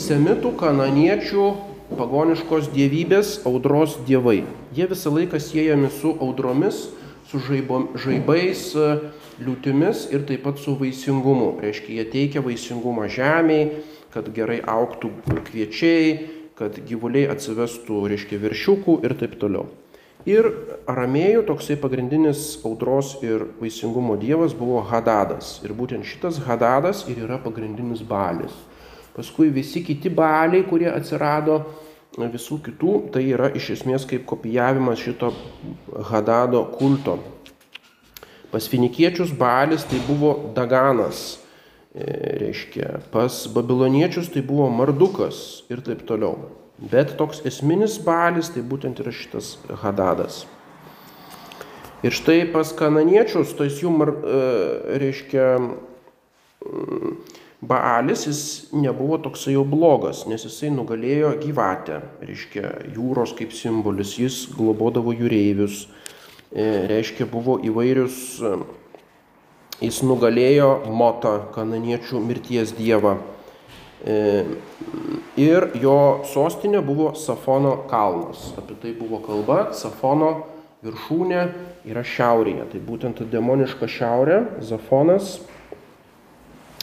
semitų, 0.00 0.54
kananiečių, 0.56 1.44
pagoniškos 1.92 2.70
dievybės 2.72 3.42
audros 3.44 3.98
dievai. 4.08 4.46
Jie 4.72 4.88
visą 4.88 5.12
laiką 5.12 5.36
siejami 5.44 5.92
su 5.92 6.14
audromis, 6.24 6.86
su 7.28 7.42
žaibo, 7.44 7.82
žaibais, 8.00 8.70
liūtimis 9.42 10.06
ir 10.14 10.24
taip 10.28 10.44
pat 10.46 10.60
su 10.62 10.76
vaisingumu. 10.78 11.56
Reiškia, 11.62 11.98
jie 11.98 12.06
teikia 12.12 12.42
vaisingumą 12.44 13.08
žemiai, 13.12 13.82
kad 14.14 14.28
gerai 14.34 14.60
auktų 14.64 15.10
kviečiai, 15.48 16.14
kad 16.56 16.78
gyvuliai 16.88 17.28
atsivestų, 17.32 18.06
reiškia, 18.12 18.40
viršiukų 18.40 19.00
ir 19.04 19.16
taip 19.20 19.36
toliau. 19.40 19.66
Ir 20.26 20.48
aramėjų 20.90 21.44
toksai 21.46 21.76
pagrindinis 21.78 22.56
audros 22.66 23.12
ir 23.22 23.44
vaisingumo 23.60 24.16
dievas 24.18 24.56
buvo 24.58 24.80
Hadadas. 24.88 25.60
Ir 25.62 25.76
būtent 25.76 26.08
šitas 26.08 26.40
Hadadas 26.48 27.04
ir 27.06 27.20
yra 27.28 27.38
pagrindinis 27.44 28.02
balis. 28.02 28.54
Paskui 29.14 29.52
visi 29.54 29.84
kiti 29.86 30.10
baliai, 30.10 30.64
kurie 30.66 30.90
atsirado 30.90 31.60
visų 32.16 32.58
kitų, 32.64 32.96
tai 33.14 33.22
yra 33.36 33.52
iš 33.54 33.70
esmės 33.76 34.08
kaip 34.08 34.26
kopijavimas 34.26 34.98
šito 35.04 35.30
Hadado 36.10 36.64
kulto. 36.74 37.20
Pas 38.52 38.68
finikiečius 38.70 39.32
balis 39.36 39.84
tai 39.88 39.98
buvo 40.06 40.52
Daganas 40.54 41.38
E, 41.96 42.04
reiškia, 42.40 42.98
pas 43.08 43.46
babiloniečius 43.48 44.28
tai 44.28 44.42
buvo 44.44 44.68
Mardukas 44.68 45.64
ir 45.72 45.80
taip 45.80 46.02
toliau. 46.04 46.50
Bet 46.76 47.14
toks 47.16 47.40
esminis 47.48 47.96
balis 48.04 48.50
tai 48.52 48.60
būtent 48.60 49.00
yra 49.00 49.14
šitas 49.16 49.54
Hadadas. 49.80 50.42
Ir 52.04 52.12
štai 52.12 52.42
pas 52.52 52.68
kananiečius, 52.76 53.54
tas 53.56 53.80
jų, 53.80 53.94
e, 54.12 54.42
reiškia, 55.00 55.48
mm, 56.68 57.16
Baalis 57.66 58.26
jis 58.28 58.40
nebuvo 58.76 59.16
toksai 59.16 59.54
jau 59.54 59.64
blogas, 59.64 60.26
nes 60.28 60.44
jisai 60.44 60.68
nugalėjo 60.68 61.32
gyvatę, 61.40 62.02
reiškia, 62.20 62.92
jūros 62.92 63.32
kaip 63.32 63.56
simbolis, 63.56 64.18
jis 64.20 64.42
globodavo 64.52 65.16
jūreivius, 65.16 65.86
reiškia, 66.54 67.26
buvo 67.30 67.58
įvairius 67.64 68.36
Jis 69.76 69.98
nugalėjo 70.08 70.88
Motą, 70.88 71.50
kananiečių 71.52 72.20
mirties 72.24 72.70
dievą. 72.78 73.18
E, 74.00 74.14
ir 75.36 75.66
jo 75.76 76.24
sostinė 76.24 76.80
buvo 76.84 77.10
Safono 77.12 77.74
kalnas. 77.90 78.54
Apie 78.56 78.78
tai 78.80 78.94
buvo 78.96 79.20
kalba. 79.20 79.74
Safono 79.76 80.46
viršūnė 80.86 81.42
yra 81.92 82.04
šiaurėje. 82.08 82.70
Tai 82.72 82.80
būtent 82.88 83.20
demoniška 83.28 83.84
šiaurė, 83.84 84.40
Zafonas. 84.64 85.42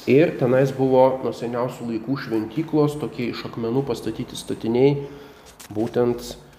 Ir 0.06 0.36
tenais 0.38 0.70
buvo 0.78 1.08
nuo 1.24 1.34
seniausių 1.34 1.90
laikų 1.96 2.20
šventyklos, 2.28 3.00
tokie 3.02 3.32
iš 3.32 3.42
akmenų 3.50 3.88
pastatyti 3.88 4.38
statiniai, 4.38 5.08
būtent 5.74 6.22
e, 6.22 6.53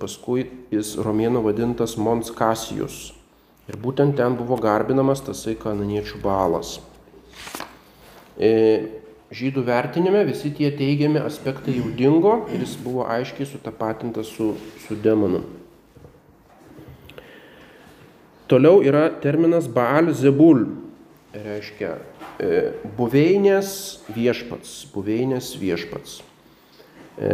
paskui 0.00 0.46
jis 0.72 0.94
romėnų 1.04 1.42
vadintas 1.44 1.98
Mons 2.00 2.32
Kasijus. 2.34 3.12
Ir 3.68 3.78
būtent 3.80 4.16
ten 4.18 4.36
buvo 4.36 4.58
garbinamas 4.60 5.22
tasai 5.24 5.54
kananiečių 5.56 6.20
balas. 6.20 6.76
E, 8.36 8.50
žydų 9.32 9.64
vertinime 9.64 10.24
visi 10.28 10.50
tie 10.52 10.68
teigiami 10.74 11.22
aspektai 11.22 11.78
jau 11.78 11.88
dingo 11.96 12.34
ir 12.52 12.64
jis 12.64 12.74
buvo 12.82 13.06
aiškiai 13.08 13.48
sutapatintas 13.48 14.28
su, 14.34 14.52
su 14.84 14.98
demonu. 15.00 15.40
Toliau 18.50 18.82
yra 18.84 19.06
terminas 19.22 19.64
Baal 19.72 20.12
Zebul, 20.12 20.66
reiškia 21.32 21.94
e, 22.36 22.50
buveinės 22.98 23.70
viešpats, 24.12 24.82
buveinės 24.92 25.54
viešpats. 25.56 26.18
E, 27.16 27.30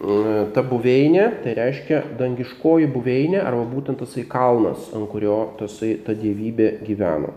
ta 0.00 0.62
buveinė, 0.64 1.26
tai 1.44 1.52
reiškia 1.58 2.00
dangiškoji 2.16 2.88
buveinė 2.88 3.42
arba 3.44 3.66
būtent 3.68 4.00
tasai 4.00 4.24
kalnas, 4.28 4.88
ant 4.96 5.10
kurio 5.12 5.50
tasai, 5.58 5.98
ta 6.04 6.14
dievybė 6.16 6.78
gyveno. 6.86 7.34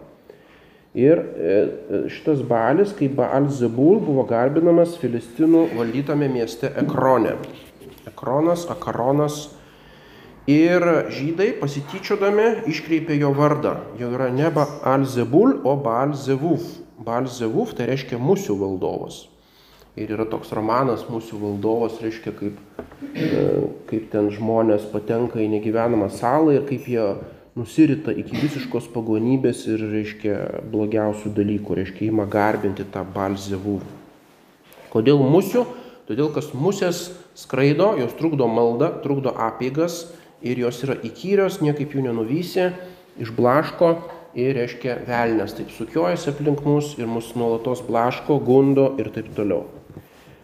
Ir 0.93 1.17
e, 1.17 1.57
šitas 2.13 2.43
balis, 2.45 2.93
kaip 2.93 3.15
Baal 3.17 3.49
Zebul, 3.49 3.97
buvo 3.99 4.23
garbinamas 4.29 4.93
Filistinų 5.01 5.65
valdytame 5.73 6.29
mieste 6.29 6.69
Ekrone. 6.77 7.33
Ekronas, 8.07 8.67
Akaronas. 8.69 9.47
Ir 10.47 10.83
žydai 11.09 11.53
pasityčiodami 11.57 12.67
iškreipė 12.69 13.17
jo 13.17 13.31
vardą. 13.35 13.77
Jau 13.99 14.11
yra 14.13 14.29
ne 14.29 14.53
Baal 14.53 15.07
Zebul, 15.09 15.57
o 15.65 15.75
Baal 15.75 16.13
Zevuf. 16.13 16.63
Baal 16.99 17.27
Zevuf 17.31 17.73
tai 17.75 17.89
reiškia 17.89 18.21
mūsų 18.21 18.59
valdovas. 18.61 19.23
Ir 19.93 20.09
yra 20.15 20.25
toks 20.25 20.49
romanas 20.57 21.03
mūsų 21.05 21.37
valdovas, 21.37 21.99
reiškia, 22.01 22.31
kaip, 22.33 22.57
e, 23.13 23.43
kaip 23.91 24.07
ten 24.09 24.31
žmonės 24.33 24.87
patenka 24.89 25.37
į 25.37 25.51
negyvenamą 25.51 26.07
salą 26.09 26.55
ir 26.55 26.63
kaip 26.65 26.87
jie 26.89 27.03
nusirita 27.53 28.13
iki 28.17 28.33
visiškos 28.33 28.87
pagonybės 28.93 29.67
ir, 29.69 29.83
reiškia, 29.91 30.37
blogiausių 30.73 31.33
dalykų, 31.37 31.77
reiškia, 31.77 32.07
ima 32.09 32.25
garbinti 32.25 32.87
tą 32.89 33.03
balzevų. 33.05 33.77
Kodėl 34.93 35.21
musių? 35.21 35.67
Todėl, 36.09 36.33
kad 36.33 36.49
musės 36.57 37.11
skraido, 37.37 37.93
jos 38.01 38.17
trukdo 38.17 38.49
maldą, 38.49 38.89
trukdo 39.05 39.31
apėgas 39.45 40.07
ir 40.43 40.59
jos 40.59 40.81
yra 40.83 40.97
įkyrios, 41.05 41.61
niekaip 41.63 41.93
jų 41.93 42.07
nenuvysė, 42.09 42.71
išblaško 43.23 43.93
ir, 44.33 44.57
reiškia, 44.57 44.97
velnės 45.07 45.53
taip 45.53 45.71
sukiojasi 45.77 46.33
aplink 46.33 46.65
mus 46.65 46.95
ir 46.97 47.07
mus 47.07 47.31
nuolatos 47.37 47.85
blaško, 47.85 48.41
gundo 48.41 48.89
ir 48.97 49.13
taip 49.13 49.31
toliau. 49.37 49.82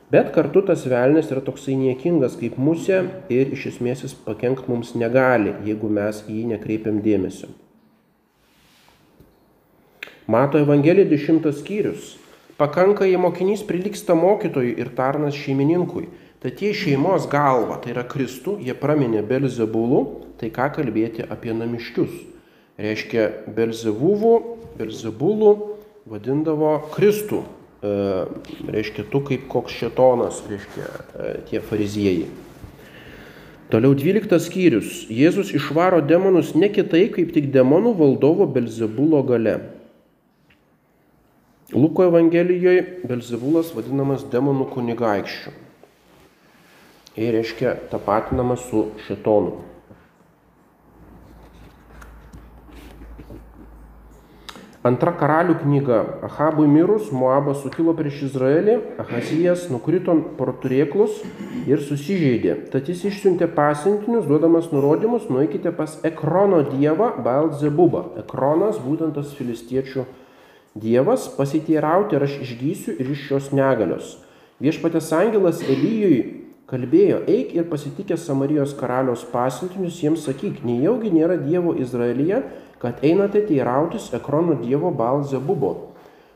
Bet 0.10 0.32
kartu 0.34 0.64
tas 0.66 0.88
velnis 0.90 1.28
yra 1.30 1.42
toksai 1.46 1.76
niekingas 1.78 2.34
kaip 2.40 2.56
musė 2.58 3.04
ir 3.30 3.52
iš 3.54 3.68
esmės 3.76 4.02
jis 4.08 4.16
pakenkt 4.26 4.66
mums 4.72 4.96
negali, 4.98 5.54
jeigu 5.68 5.90
mes 5.94 6.24
į 6.26 6.38
jį 6.40 6.46
nekreipiam 6.56 6.98
dėmesio. 7.06 7.52
Mato 10.30 10.58
Evangelija 10.62 11.06
10 11.10 11.46
skyrius. 11.60 12.16
Pakanka, 12.58 13.06
jei 13.06 13.22
mokinys 13.22 13.62
priliksta 13.64 14.18
mokytojui 14.18 14.74
ir 14.82 14.90
tarnas 14.98 15.38
šeimininkui. 15.38 16.10
Tai 16.42 16.52
tie 16.58 16.74
šeimos 16.74 17.30
galva, 17.30 17.78
tai 17.84 17.94
yra 17.94 18.04
Kristų, 18.08 18.58
jie 18.66 18.74
praminė 18.78 19.22
Belzebulų, 19.28 20.02
tai 20.42 20.50
ką 20.56 20.70
kalbėti 20.76 21.22
apie 21.24 21.54
namiškius. 21.54 22.14
Reiškia, 22.80 23.30
Belzebulų 23.56 25.54
vadindavo 26.10 26.74
Kristų, 26.96 27.44
reiškia, 27.82 29.06
tu 29.12 29.22
kaip 29.24 29.48
koks 29.48 29.78
šetonas, 29.80 30.42
reiškia, 30.50 30.88
e, 31.16 31.34
tie 31.50 31.62
fariziejai. 31.64 32.28
Toliau 33.70 33.94
12 33.94 34.40
skyrius. 34.42 35.06
Jėzus 35.14 35.54
išvaro 35.54 36.02
demonus 36.02 36.56
ne 36.58 36.72
kitai, 36.74 37.06
kaip 37.14 37.32
tik 37.36 37.52
demonų 37.54 37.94
valdovo 38.00 38.48
Belzebulo 38.50 39.22
gale. 39.24 39.60
Luko 41.70 42.08
Evangelijoje 42.10 43.06
Belzebulas 43.06 43.70
vadinamas 43.78 44.26
demonų 44.26 44.66
kunigaikščiu. 44.74 45.54
Ir 47.20 47.36
reiškia 47.38 47.76
tapatinamas 47.92 48.64
su 48.72 48.88
šetonu. 49.06 49.60
Antra 54.80 55.12
karalių 55.12 55.58
knyga. 55.60 55.98
Ahabui 56.24 56.64
mirus, 56.72 57.10
Moabas 57.12 57.60
sukilo 57.66 57.92
prieš 57.98 58.22
Izraelį, 58.30 58.78
Ahazijas 59.04 59.66
nukrito 59.68 60.14
pro 60.38 60.54
turėklus 60.56 61.18
ir 61.68 61.84
susižeidė. 61.84 62.54
Tad 62.72 62.88
jis 62.88 63.04
išsiuntė 63.10 63.50
pasintinius, 63.58 64.24
duodamas 64.30 64.70
nurodymus, 64.72 65.28
nueikite 65.28 65.74
pas 65.76 65.98
Ekrono 66.08 66.62
dievą 66.70 67.12
Balzebubą. 67.26 68.06
Ekronas 68.24 68.80
būtent 68.80 69.20
tas 69.20 69.36
filistiečių 69.36 70.08
dievas, 70.80 71.28
pasiteirauti 71.36 72.16
ir 72.16 72.30
aš 72.30 72.40
išgysiu 72.48 72.96
ir 72.96 73.12
iš 73.12 73.28
šios 73.28 73.52
negalios. 73.52 74.16
Viešpatės 74.64 75.12
angelas 75.12 75.60
Elyjui 75.60 76.24
kalbėjo, 76.72 77.26
eik 77.28 77.52
ir 77.58 77.68
pasitikęs 77.68 78.24
Samarijos 78.30 78.78
karaliaus 78.80 79.28
pasintinius, 79.28 80.00
jiems 80.00 80.24
sakyk, 80.24 80.64
nejaugi 80.64 81.12
nėra 81.12 81.36
dievo 81.42 81.76
Izraelyje, 81.76 82.44
kad 82.80 83.04
einate 83.04 83.44
teirautis 83.48 84.10
Ekrono 84.16 84.56
dievo 84.60 84.92
Balzebubo. 84.96 85.74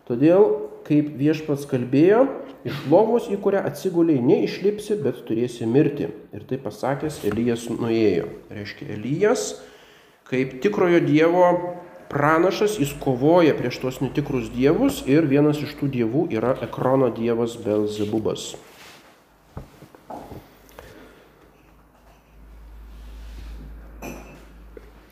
Todėl, 0.08 0.48
kaip 0.84 1.14
viešpats 1.16 1.64
kalbėjo, 1.72 2.26
iš 2.68 2.82
lovos, 2.92 3.30
į 3.32 3.40
kurią 3.44 3.64
atsiguliai, 3.70 4.24
neišlipsi, 4.24 4.98
bet 5.04 5.24
turėsi 5.28 5.68
mirti. 5.68 6.10
Ir 6.36 6.44
tai 6.50 6.60
pasakęs, 6.60 7.22
Elijas 7.30 7.70
nuėjo. 7.72 8.28
Reiškia, 8.52 8.90
Elijas, 8.98 9.54
kaip 10.28 10.60
tikrojo 10.64 11.00
dievo 11.04 11.48
pranašas, 12.12 12.76
jis 12.80 12.92
kovoja 13.02 13.56
prieš 13.58 13.80
tos 13.82 14.02
netikrus 14.04 14.52
dievus 14.54 15.02
ir 15.10 15.26
vienas 15.32 15.64
iš 15.64 15.74
tų 15.80 15.90
dievų 15.96 16.28
yra 16.36 16.54
Ekrono 16.66 17.10
dievas 17.16 17.56
Belzebubas. 17.64 18.52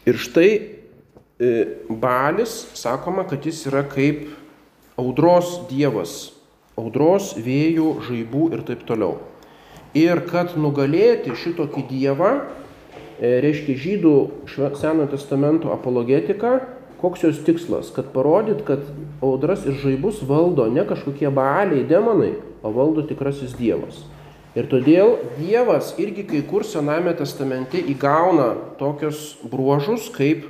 Ir 0.05 0.17
štai 0.17 0.80
balis, 1.89 2.67
sakoma, 2.77 3.25
kad 3.29 3.45
jis 3.45 3.63
yra 3.69 3.81
kaip 3.89 4.27
audros 4.99 5.61
dievas, 5.71 6.31
audros, 6.77 7.33
vėjų, 7.41 7.95
žaibų 8.07 8.49
ir 8.55 8.65
taip 8.67 8.85
toliau. 8.87 9.17
Ir 9.97 10.21
kad 10.29 10.53
nugalėti 10.55 11.33
šitokį 11.35 11.83
dievą, 11.89 12.31
e, 13.19 13.39
reiškia 13.43 13.75
žydų 13.75 14.13
Senojo 14.79 15.09
testamento 15.11 15.73
apologetika, 15.73 16.61
koks 17.01 17.25
jos 17.25 17.41
tikslas, 17.43 17.89
kad 17.91 18.13
parodyt, 18.13 18.63
kad 18.63 18.85
audras 19.21 19.65
ir 19.65 19.75
žaibus 19.81 20.21
valdo 20.23 20.69
ne 20.69 20.85
kažkokie 20.85 21.29
baaliai, 21.33 21.83
demonai, 21.87 22.35
o 22.61 22.71
valdo 22.71 23.03
tikrasis 23.03 23.57
dievas. 23.57 24.05
Ir 24.51 24.67
todėl 24.67 25.15
Dievas 25.37 25.93
irgi 26.01 26.25
kai 26.27 26.41
kur 26.43 26.65
Sename 26.67 27.13
testamente 27.15 27.79
įgauna 27.79 28.49
tokius 28.79 29.37
bruožus 29.47 30.09
kaip 30.11 30.43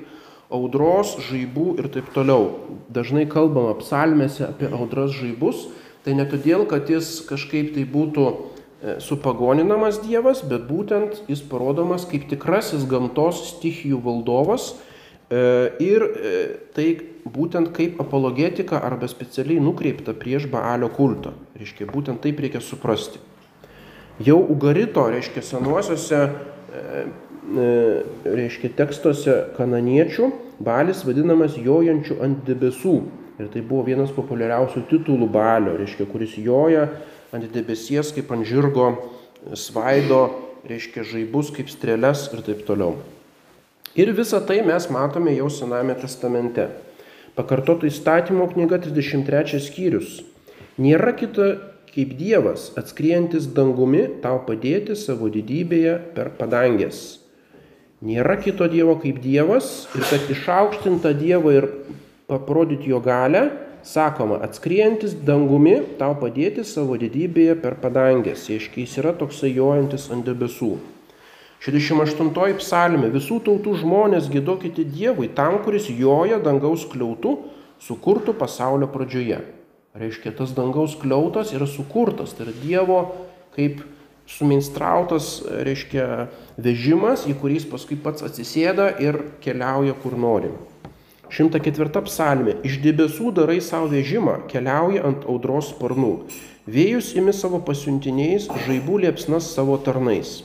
audros, 0.51 1.15
žaibų 1.29 1.75
ir 1.81 1.89
taip 1.93 2.11
toliau. 2.15 2.51
Dažnai 2.91 3.25
kalbama 3.29 3.73
psalmėse 3.79 4.43
apie 4.47 4.69
audras 4.71 5.13
žaibus, 5.15 5.69
tai 6.05 6.15
ne 6.17 6.25
todėl, 6.27 6.65
kad 6.69 6.89
jis 6.91 7.21
kažkaip 7.29 7.73
tai 7.75 7.85
būtų 7.89 8.25
e, 8.27 8.97
supagoninamas 9.03 10.01
Dievas, 10.03 10.43
bet 10.43 10.67
būtent 10.69 11.23
jis 11.31 11.43
parodomas 11.47 12.05
kaip 12.09 12.27
tikrasis 12.31 12.85
gamtos 12.89 13.41
stichijų 13.53 14.01
valdovas 14.03 14.73
e, 14.73 15.71
ir 15.83 16.05
e, 16.05 16.35
tai 16.75 16.87
būtent 17.21 17.71
kaip 17.75 18.01
apologetika 18.03 18.81
arba 18.81 19.07
specialiai 19.11 19.61
nukreipta 19.63 20.15
prieš 20.17 20.49
Baalio 20.51 20.91
kultą. 20.91 21.35
Reiškia, 21.55 21.87
būtent 21.91 22.23
taip 22.25 22.41
reikia 22.41 22.63
suprasti. 22.65 23.21
Jau 24.21 24.37
Ugarito, 24.53 25.07
reiškia, 25.09 25.41
senuosiuose 25.45 26.25
reiškia, 27.41 28.69
tekstuose 28.77 29.37
kananiečių 29.57 30.29
balis 30.61 31.01
vadinamas 31.07 31.57
jojančių 31.57 32.19
ant 32.21 32.43
debesų. 32.47 32.99
Ir 33.41 33.49
tai 33.49 33.63
buvo 33.65 33.87
vienas 33.87 34.11
populiariausių 34.13 34.83
titulų 34.91 35.27
balio, 35.31 35.73
reiškia, 35.79 36.05
kuris 36.11 36.35
joja 36.37 36.89
ant 37.33 37.47
debesies 37.53 38.11
kaip 38.13 38.29
ant 38.35 38.45
žirgo 38.45 38.91
svaido, 39.57 40.27
reiškia, 40.69 41.05
žaibus 41.07 41.49
kaip 41.55 41.71
strėles 41.71 42.27
ir 42.35 42.43
taip 42.45 42.61
toliau. 42.67 42.99
Ir 43.97 44.13
visą 44.15 44.39
tai 44.45 44.61
mes 44.63 44.85
matome 44.93 45.33
jau 45.35 45.49
Sename 45.51 45.95
testamente. 45.99 46.69
Pakartoto 47.35 47.87
įstatymo 47.87 48.45
knyga 48.51 48.77
33 48.83 49.59
skyrius. 49.63 50.19
Nėra 50.79 51.15
kito 51.17 51.47
kaip 51.91 52.13
Dievas, 52.19 52.69
atskriejantis 52.79 53.49
dangumi, 53.51 54.05
tau 54.23 54.39
padėti 54.47 54.95
savo 54.95 55.27
didybėje 55.31 55.97
per 56.15 56.31
padangės. 56.37 57.20
Nėra 58.01 58.39
kito 58.41 58.65
Dievo 58.65 58.95
kaip 58.97 59.19
Dievas 59.21 59.85
ir 59.93 60.05
kad 60.09 60.29
išaukštinta 60.33 61.11
Dievą 61.13 61.51
ir 61.53 61.67
parodyti 62.31 62.89
jo 62.89 62.97
galę, 63.03 63.43
sakoma, 63.85 64.39
atskrientis 64.41 65.13
dangumi 65.27 65.75
tau 65.99 66.15
padėti 66.17 66.65
savo 66.65 66.97
didybėje 66.97 67.59
per 67.61 67.77
padangės, 67.81 68.47
reiškia 68.49 68.81
jis 68.81 68.97
yra 69.03 69.13
toksai 69.17 69.51
jojantis 69.53 70.07
ant 70.13 70.25
debesų. 70.25 70.71
68 71.61 72.57
psalmė 72.57 73.11
visų 73.13 73.37
tautų 73.45 73.75
žmonės 73.83 74.31
gėdokite 74.33 74.81
Dievui 74.81 75.29
tam, 75.37 75.59
kuris 75.61 75.91
joja 75.93 76.41
dangaus 76.41 76.87
kliautų 76.89 77.35
sukurtų 77.85 78.33
pasaulio 78.33 78.89
pradžioje. 78.89 79.43
Reiškia, 79.93 80.33
tas 80.33 80.55
dangaus 80.57 80.95
kliautas 80.97 81.53
yra 81.53 81.67
sukurtas, 81.69 82.33
tai 82.33 82.47
yra 82.47 82.57
Dievo 82.63 83.01
kaip 83.53 83.83
sumeistrautas, 84.37 85.39
reiškia, 85.67 86.27
vežimas, 86.61 87.27
į 87.29 87.35
kurį 87.41 87.59
jis 87.59 87.69
paskui 87.71 87.97
pats 87.99 88.25
atsisėda 88.25 88.91
ir 89.03 89.19
keliauja 89.43 89.95
kur 90.03 90.17
nori. 90.19 90.51
104 91.31 92.03
psalmė. 92.07 92.57
Iš 92.67 92.79
debesų 92.83 93.31
darai 93.35 93.61
savo 93.63 93.87
vežimą, 93.91 94.41
keliauja 94.51 95.05
ant 95.07 95.27
audros 95.31 95.71
sparnų. 95.71 96.15
Vėjus 96.67 97.13
imi 97.17 97.33
savo 97.33 97.61
pasiuntiniais, 97.63 98.49
žaibų 98.67 98.99
liepsnas 99.05 99.47
savo 99.55 99.77
tarnais. 99.81 100.41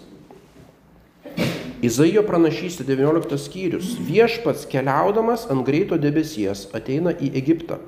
Izaijo 1.84 2.22
pranašystė 2.24 2.86
19 2.88 3.36
skyrius. 3.36 3.96
Viešpats 4.06 4.64
keliaudamas 4.70 5.44
ant 5.52 5.66
greito 5.66 5.98
debesies 6.00 6.64
ateina 6.74 7.12
į 7.12 7.34
Egiptą. 7.42 7.82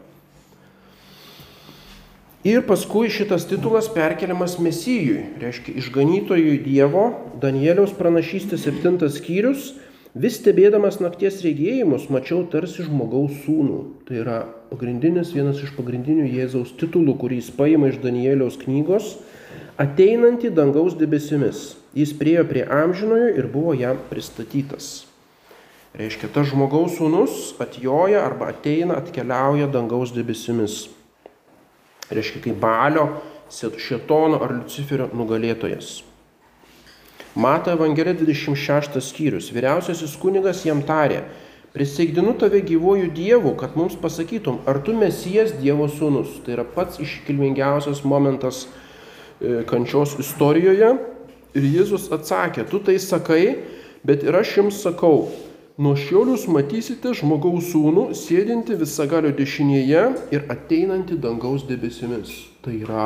Ir 2.46 2.60
paskui 2.62 3.08
šitas 3.10 3.48
titulas 3.50 3.88
perkeliamas 3.90 4.60
Mesijui, 4.62 5.24
reiškia 5.42 5.72
išganytojui 5.80 6.60
Dievo, 6.62 7.08
Danieliaus 7.42 7.90
pranašystė 7.98 8.54
7 8.62 9.08
skyrius, 9.10 9.72
vis 10.14 10.36
stebėdamas 10.38 11.00
nakties 11.02 11.40
regėjimus, 11.42 12.04
mačiau 12.14 12.44
tarsi 12.46 12.84
žmogaus 12.86 13.40
sūnų. 13.42 13.78
Tai 14.06 14.20
yra 14.22 14.36
pagrindinis, 14.70 15.32
vienas 15.34 15.58
iš 15.66 15.72
pagrindinių 15.74 16.28
Jėzaus 16.30 16.76
titulų, 16.78 17.16
kurį 17.18 17.40
jis 17.40 17.48
paima 17.56 17.90
iš 17.90 17.98
Danieliaus 18.04 18.60
knygos, 18.62 19.16
ateinantį 19.82 20.52
dangaus 20.54 20.94
debesimis. 20.94 21.72
Jis 21.98 22.12
priejo 22.20 22.44
prie 22.46 22.62
amžinojo 22.62 23.32
ir 23.34 23.48
buvo 23.50 23.74
jam 23.74 23.98
pristatytas. 24.12 25.08
Reiškia, 25.98 26.30
tas 26.30 26.52
žmogaus 26.52 27.00
sūnus 27.00 27.58
atjoja 27.58 28.22
arba 28.22 28.52
ateina, 28.54 29.00
atkeliauja 29.02 29.66
dangaus 29.74 30.14
debesimis 30.14 30.84
reiškia 32.10 32.42
kaip 32.48 32.60
Balio, 32.60 33.08
Šetono 33.48 34.42
ar 34.44 34.52
Luciferio 34.58 35.08
nugalėtojas. 35.16 36.02
Mato 37.38 37.70
Evangelija 37.72 38.16
26 38.18 38.98
skyrius. 39.00 39.48
Vyriausiasis 39.54 40.16
kunigas 40.20 40.64
jam 40.66 40.82
tarė, 40.84 41.22
priseigdinu 41.72 42.34
tave 42.40 42.60
gyvuoju 42.66 43.12
Dievu, 43.14 43.54
kad 43.56 43.76
mums 43.78 43.96
pasakytum, 44.00 44.58
ar 44.66 44.82
tu 44.84 44.92
mesijas 44.96 45.54
Dievo 45.60 45.86
sūnus. 45.88 46.40
Tai 46.44 46.58
yra 46.58 46.66
pats 46.74 47.00
iškilmingiausias 47.04 48.02
momentas 48.04 48.64
e, 48.66 49.62
kančios 49.68 50.16
istorijoje. 50.20 50.96
Ir 51.56 51.68
Jėzus 51.78 52.10
atsakė, 52.12 52.66
tu 52.68 52.82
tai 52.84 52.98
sakai, 53.00 53.42
bet 54.04 54.26
ir 54.26 54.36
aš 54.36 54.56
jums 54.58 54.82
sakau, 54.84 55.28
Nuo 55.78 55.92
šiol 55.94 56.32
jūs 56.32 56.48
matysite 56.50 57.12
žmogaus 57.14 57.68
sūnų 57.70 58.08
sėdinti 58.18 58.74
visagalio 58.80 59.30
dešinėje 59.30 60.00
ir 60.34 60.48
ateinantį 60.50 61.20
dangaus 61.22 61.62
debesimis. 61.68 62.32
Tai 62.64 62.72
yra, 62.80 63.04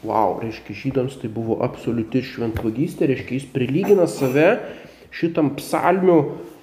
wow, 0.00 0.38
reiškia, 0.40 0.72
žydams 0.78 1.18
tai 1.20 1.28
buvo 1.28 1.58
absoliuti 1.66 2.22
šventvagystė, 2.24 3.10
reiškia, 3.10 3.36
jis 3.36 3.44
prilygina 3.52 4.06
save 4.08 4.46
šitam 5.12 5.52
psalmių 5.58 6.16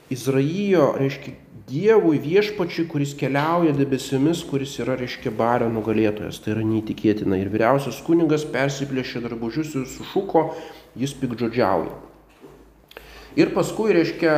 Izraijo, 0.10 0.96
reiškia, 0.98 1.36
Dievui 1.72 2.18
viešpačiui, 2.20 2.88
kuris 2.90 3.14
keliauja 3.16 3.72
debesimis, 3.78 4.42
kuris 4.50 4.74
yra, 4.82 4.98
reiškia, 5.00 5.30
bario 5.32 5.70
nugalėtojas. 5.72 6.42
Tai 6.42 6.56
yra 6.56 6.66
neįtikėtina. 6.68 7.38
Ir 7.40 7.54
vyriausias 7.54 8.02
kunigas 8.04 8.44
persiplėšė 8.50 9.22
drabužius 9.24 9.78
ir 9.78 9.86
sušuko, 9.88 10.50
jis 11.00 11.14
pikdžodžiauja. 11.22 11.94
Ir 13.40 13.54
paskui, 13.56 13.94
reiškia, 13.96 14.36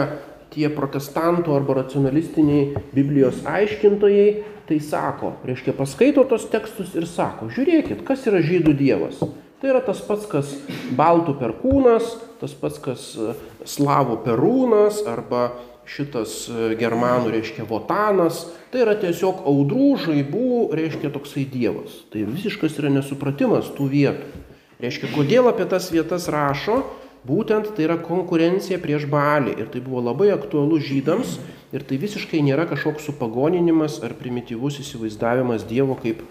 tie 0.54 0.70
protestantų 0.74 1.56
arba 1.58 1.82
racionalistiniai 1.82 2.84
Biblijos 2.94 3.42
aiškintojai 3.50 4.28
tai 4.68 4.80
sako, 4.80 5.34
reiškia 5.44 5.76
paskaito 5.76 6.24
tos 6.28 6.48
tekstus 6.52 6.94
ir 6.96 7.08
sako, 7.10 7.50
žiūrėkit, 7.52 8.04
kas 8.08 8.24
yra 8.30 8.40
žydų 8.44 8.76
dievas. 8.80 9.20
Tai 9.60 9.72
yra 9.72 9.80
tas 9.84 10.02
pats, 10.04 10.26
kas 10.28 10.54
baltų 10.96 11.38
perkūnas, 11.40 12.16
tas 12.42 12.56
pats, 12.60 12.80
kas 12.84 13.04
e, 13.16 13.36
slavų 13.68 14.18
perūnas 14.26 15.04
arba 15.08 15.54
šitas 15.88 16.34
e, 16.52 16.74
germanų, 16.80 17.32
reiškia 17.36 17.68
Votanas, 17.68 18.42
tai 18.72 18.84
yra 18.84 18.96
tiesiog 19.00 19.46
audrų, 19.48 19.90
žaibų, 20.04 20.50
reiškia 20.76 21.12
toksai 21.16 21.46
dievas. 21.48 22.02
Tai 22.12 22.26
visiškas 22.28 22.76
yra 22.82 22.92
nesupratimas 22.92 23.72
tų 23.78 23.88
vietų. 23.94 24.44
Reiškia, 24.84 25.14
kodėl 25.16 25.48
apie 25.48 25.68
tas 25.72 25.88
vietas 25.96 26.28
rašo, 26.32 26.82
būtent 27.28 27.74
tai 27.76 27.88
yra 27.88 27.98
konkurencija 28.02 28.80
prieš 28.84 29.08
balį. 29.12 29.56
Ir 29.60 29.72
tai 29.74 29.82
buvo 29.84 30.04
labai 30.04 30.32
aktualu 30.36 30.80
žydams 30.84 31.38
ir 31.74 31.86
tai 31.88 32.00
visiškai 32.02 32.44
nėra 32.46 32.68
kažkoks 32.70 33.08
supagoninimas 33.10 34.02
ar 34.04 34.16
primityvus 34.20 34.82
įsivaizdavimas 34.84 35.68
Dievo 35.70 35.98
kaip 36.00 36.24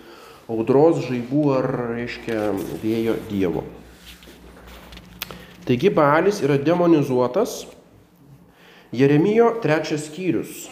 audros, 0.50 1.04
žaibų 1.06 1.44
ar, 1.56 1.70
reiškia, 1.96 2.52
vėjo 2.82 3.16
Dievo. 3.30 3.64
Taigi 5.66 5.92
Baalis 5.94 6.42
yra 6.42 6.58
demonizuotas. 6.58 7.62
Jeremijo 8.92 9.54
trečias 9.62 10.08
skyrius. 10.10 10.66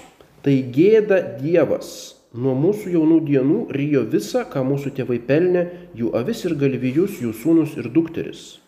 Tai 0.44 0.56
gėda 0.74 1.20
Dievas. 1.40 2.16
Nuo 2.30 2.52
mūsų 2.54 2.92
jaunų 2.94 3.16
dienų 3.26 3.60
rijo 3.74 4.04
visą, 4.06 4.44
ką 4.46 4.62
mūsų 4.66 4.92
tėvai 4.98 5.18
pelnė, 5.26 5.64
jų 5.98 6.12
avis 6.14 6.44
ir 6.46 6.54
galvijus, 6.58 7.18
jų 7.22 7.32
sūnus 7.34 7.74
ir 7.80 7.88
dukteris. 7.90 8.60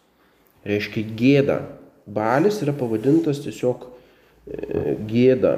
Reiškia 0.68 1.06
gėda. 1.18 1.60
Balis 2.06 2.60
yra 2.62 2.74
pavadintas 2.74 3.42
tiesiog 3.44 3.86
e, 3.86 4.96
gėda. 5.08 5.56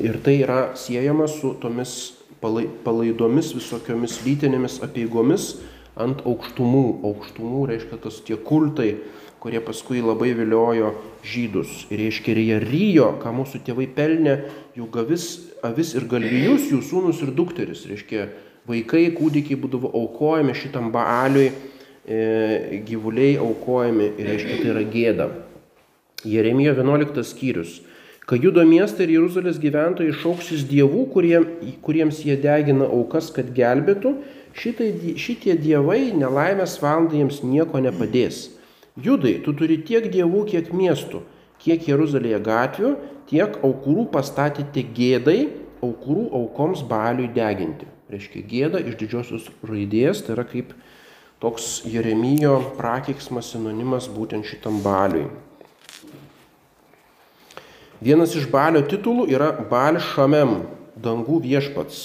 Ir 0.00 0.18
tai 0.24 0.38
yra 0.44 0.72
siejama 0.78 1.26
su 1.28 1.54
tomis 1.60 2.12
palaidomis 2.42 3.52
visokiomis 3.54 4.20
lytinėmis 4.26 4.80
apieigomis 4.84 5.56
ant 6.00 6.22
aukštumų. 6.26 6.84
Aukštumų 7.06 7.66
reiškia 7.70 7.98
tas 8.02 8.20
tie 8.26 8.36
kultai, 8.36 8.96
kurie 9.42 9.60
paskui 9.62 10.02
labai 10.02 10.32
viliojo 10.38 10.92
žydus. 11.26 11.86
Ir 11.90 12.04
reiškia, 12.04 12.34
ir 12.34 12.42
jie 12.42 12.60
ryjo, 12.62 13.08
ką 13.22 13.34
mūsų 13.40 13.62
tėvai 13.66 13.88
pelnė, 13.96 14.38
jų 14.78 14.88
gavis, 14.94 15.28
avis 15.66 15.94
ir 15.98 16.06
galvijus, 16.10 16.70
jų 16.70 16.80
sūnus 16.86 17.22
ir 17.24 17.34
dukteris. 17.36 17.84
Reiškia, 17.90 18.28
vaikai, 18.70 19.08
kūdikiai 19.16 19.58
būdavo 19.58 19.90
aukojami 20.02 20.54
šitam 20.58 20.92
baaliui, 20.94 21.50
gyvuliai 22.06 23.36
aukojami 23.38 24.12
ir 24.18 24.30
reiškia, 24.32 24.58
tai 24.58 24.70
yra 24.74 24.84
gėda. 24.90 25.30
Jeremijo 26.26 26.74
11 26.74 27.24
skyrius. 27.26 27.80
Kai 28.26 28.38
judo 28.38 28.62
miestai 28.66 29.08
ir 29.08 29.16
Jeruzalės 29.16 29.58
gyventojai 29.62 30.14
šauksis 30.14 30.62
dievų, 30.70 31.08
kurie, 31.10 31.40
kuriems 31.82 32.20
jie 32.22 32.36
degina 32.38 32.86
aukas, 32.86 33.32
kad 33.34 33.48
gelbėtų, 33.54 34.14
šitai, 34.54 34.92
šitie 35.18 35.56
dievai 35.58 36.12
nelaimės 36.14 36.76
valandą 36.82 37.18
jiems 37.18 37.40
nieko 37.42 37.82
nepadės. 37.82 38.44
Judai, 39.02 39.40
tu 39.42 39.54
turi 39.58 39.80
tiek 39.82 40.06
dievų, 40.12 40.44
kiek 40.52 40.70
miestų, 40.76 41.24
kiek 41.62 41.88
Jeruzalėje 41.88 42.38
gatvių, 42.46 42.94
tiek 43.30 43.58
aukurų 43.64 44.06
pastatyti 44.14 44.84
gėdai, 44.94 45.40
aukurų 45.82 46.28
aukoms 46.38 46.84
baliui 46.86 47.30
deginti. 47.34 47.88
Reiškia 48.12 48.42
gėda 48.46 48.82
iš 48.86 48.98
didžiosios 49.00 49.48
raidės, 49.66 50.22
tai 50.22 50.36
yra 50.36 50.46
kaip 50.46 50.74
toks 51.42 51.82
Jeremijo 51.90 52.60
prakeiksmas 52.78 53.48
sinonimas 53.50 54.06
būtent 54.06 54.46
šitam 54.46 54.78
baliui. 54.84 55.26
Vienas 58.02 58.36
iš 58.38 58.46
balio 58.50 58.84
titulų 58.86 59.28
yra 59.30 59.48
Bal 59.70 59.98
Šamem, 60.02 60.60
dangų 60.98 61.40
viešpats. 61.42 61.98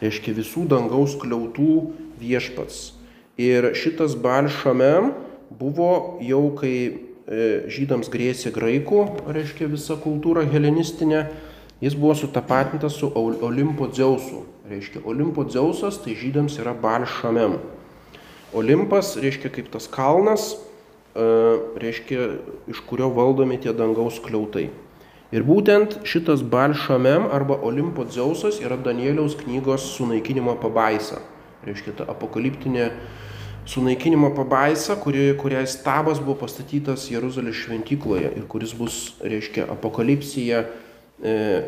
Reiškia 0.00 0.32
visų 0.36 0.64
dangaus 0.72 1.18
kliautų 1.20 1.70
viešpats. 2.20 2.94
Ir 3.40 3.74
šitas 3.76 4.16
Bal 4.16 4.48
Šamem 4.52 5.12
buvo 5.52 6.18
jau 6.24 6.42
kai 6.56 6.74
e, 6.76 6.96
žydams 7.72 8.08
grėsė 8.12 8.52
graikų, 8.56 9.04
reiškia 9.36 9.68
visa 9.72 10.00
kultūra 10.00 10.44
helenistinė, 10.48 11.26
jis 11.84 11.96
buvo 11.96 12.16
sutapatintas 12.16 12.96
su 12.96 13.12
Olimpo 13.16 13.88
Dzeusu. 13.92 14.46
Reiškia, 14.68 15.04
Olimpo 15.04 15.44
Dzeusas 15.44 16.00
tai 16.04 16.16
žydams 16.16 16.56
yra 16.60 16.72
Balšamem. 16.72 17.60
Olimpas 18.54 19.16
reiškia 19.18 19.50
kaip 19.50 19.70
tas 19.72 19.88
kalnas, 19.90 20.54
e, 20.54 21.26
reiškia 21.82 22.28
iš 22.70 22.82
kurio 22.86 23.08
valdomi 23.14 23.58
tie 23.58 23.74
dangaus 23.74 24.20
kliautai. 24.22 24.68
Ir 25.34 25.42
būtent 25.42 25.98
šitas 26.06 26.44
Balšamem 26.46 27.26
arba 27.34 27.56
Olimpo 27.66 28.04
Dzeusas 28.06 28.60
yra 28.62 28.78
Danieliaus 28.78 29.34
knygos 29.40 29.88
sunaikinimo 29.96 30.54
pabaisa. 30.62 31.18
Reiškia, 31.66 31.96
ta 31.98 32.06
apokaliptinė 32.12 32.92
sunaikinimo 33.66 34.30
pabaisa, 34.36 34.94
kuri, 35.02 35.32
kuriai 35.40 35.66
stabas 35.66 36.20
buvo 36.22 36.38
pastatytas 36.44 37.08
Jeruzalės 37.10 37.58
šventykloje 37.64 38.30
ir 38.38 38.44
kuris 38.46 38.76
bus, 38.78 39.16
reiškia, 39.18 39.66
apokalipsija 39.74 40.62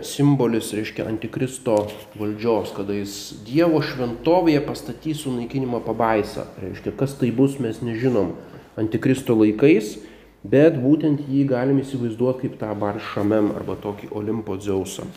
simbolis, 0.05 0.75
reiškia, 0.77 1.07
antikristo 1.09 1.87
valdžios, 2.19 2.75
kada 2.77 2.93
jis 2.93 3.15
Dievo 3.47 3.81
šventovėje 3.81 4.61
pastatys 4.67 5.23
sunaikinimo 5.25 5.81
pabaisą. 5.87 6.45
Reiškia, 6.61 6.93
kas 6.99 7.17
tai 7.17 7.31
bus, 7.33 7.57
mes 7.63 7.81
nežinom 7.81 8.35
antikristo 8.79 9.35
laikais, 9.39 9.97
bet 10.45 10.77
būtent 10.79 11.25
jį 11.27 11.47
galim 11.49 11.81
įsivaizduoti 11.83 12.47
kaip 12.47 12.61
tą 12.61 12.75
Baršamem 12.79 13.51
arba 13.57 13.79
tokį 13.81 14.13
Olimpo 14.21 14.59
Dzeusą. 14.61 15.09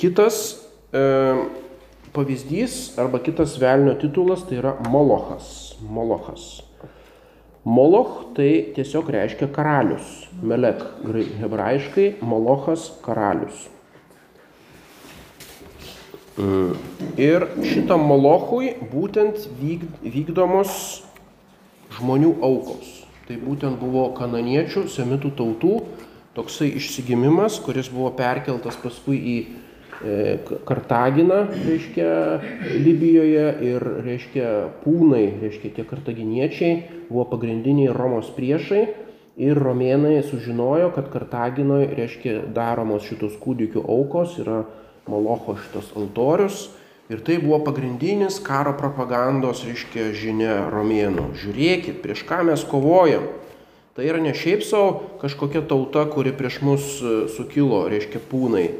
Kitas 0.00 0.60
e, 0.92 1.02
pavyzdys 2.12 2.98
arba 3.00 3.20
kitas 3.24 3.58
velnio 3.60 3.96
titulas 4.00 4.44
tai 4.48 4.60
yra 4.60 4.76
Molochas. 4.88 5.76
Molochas. 5.80 6.69
Moloch 7.64 8.30
tai 8.36 8.72
tiesiog 8.76 9.10
reiškia 9.12 9.50
karalius. 9.52 10.28
Melek 10.42 10.80
hebrajiškai 11.40 12.14
Molochas 12.24 12.88
karalius. 13.04 13.68
Mm. 16.40 16.72
Ir 17.20 17.44
šitam 17.68 18.06
Molochui 18.08 18.72
būtent 18.88 19.44
vykdomos 19.60 21.02
žmonių 21.98 22.36
aukos. 22.46 23.00
Tai 23.28 23.36
būtent 23.42 23.76
buvo 23.82 24.06
kananiečių, 24.16 24.86
semitų 24.88 25.34
tautų 25.36 25.74
toksai 26.34 26.70
išsigimimas, 26.78 27.58
kuris 27.60 27.90
buvo 27.92 28.08
perkeltas 28.16 28.78
paskui 28.80 29.18
į 29.20 29.36
E, 30.04 30.38
Kartaginą, 30.64 31.46
reiškia, 31.66 32.40
Libijoje 32.80 33.44
ir, 33.68 33.84
reiškia, 34.00 34.46
pūnai, 34.80 35.26
reiškia, 35.42 35.74
tie 35.76 35.84
kartaginiečiai 35.84 36.78
buvo 37.10 37.26
pagrindiniai 37.34 37.92
Romos 37.92 38.30
priešai 38.32 38.86
ir 39.44 39.60
romėnai 39.60 40.22
sužinojo, 40.24 40.88
kad 40.96 41.12
Kartaginoje, 41.12 41.92
reiškia, 42.00 42.38
daromos 42.56 43.04
šitos 43.10 43.36
kūdikių 43.44 43.84
aukos, 43.84 44.40
yra 44.40 44.62
Molocho 45.10 45.58
šitas 45.60 45.92
altorius 45.92 46.70
ir 47.12 47.20
tai 47.26 47.36
buvo 47.42 47.60
pagrindinis 47.68 48.40
karo 48.40 48.72
propagandos, 48.80 49.66
reiškia, 49.68 50.14
žinia 50.16 50.62
romėnų. 50.72 51.34
Žiūrėkit, 51.44 52.00
prieš 52.00 52.24
ką 52.24 52.40
mes 52.48 52.64
kovojam. 52.64 53.28
Tai 53.98 54.06
yra 54.08 54.20
ne 54.22 54.32
šiaip 54.32 54.64
savo 54.64 55.18
kažkokia 55.20 55.60
tauta, 55.68 56.08
kuri 56.08 56.32
prieš 56.32 56.62
mus 56.64 56.94
e, 57.02 57.26
sukilo, 57.34 57.84
reiškia, 57.92 58.22
pūnai 58.30 58.70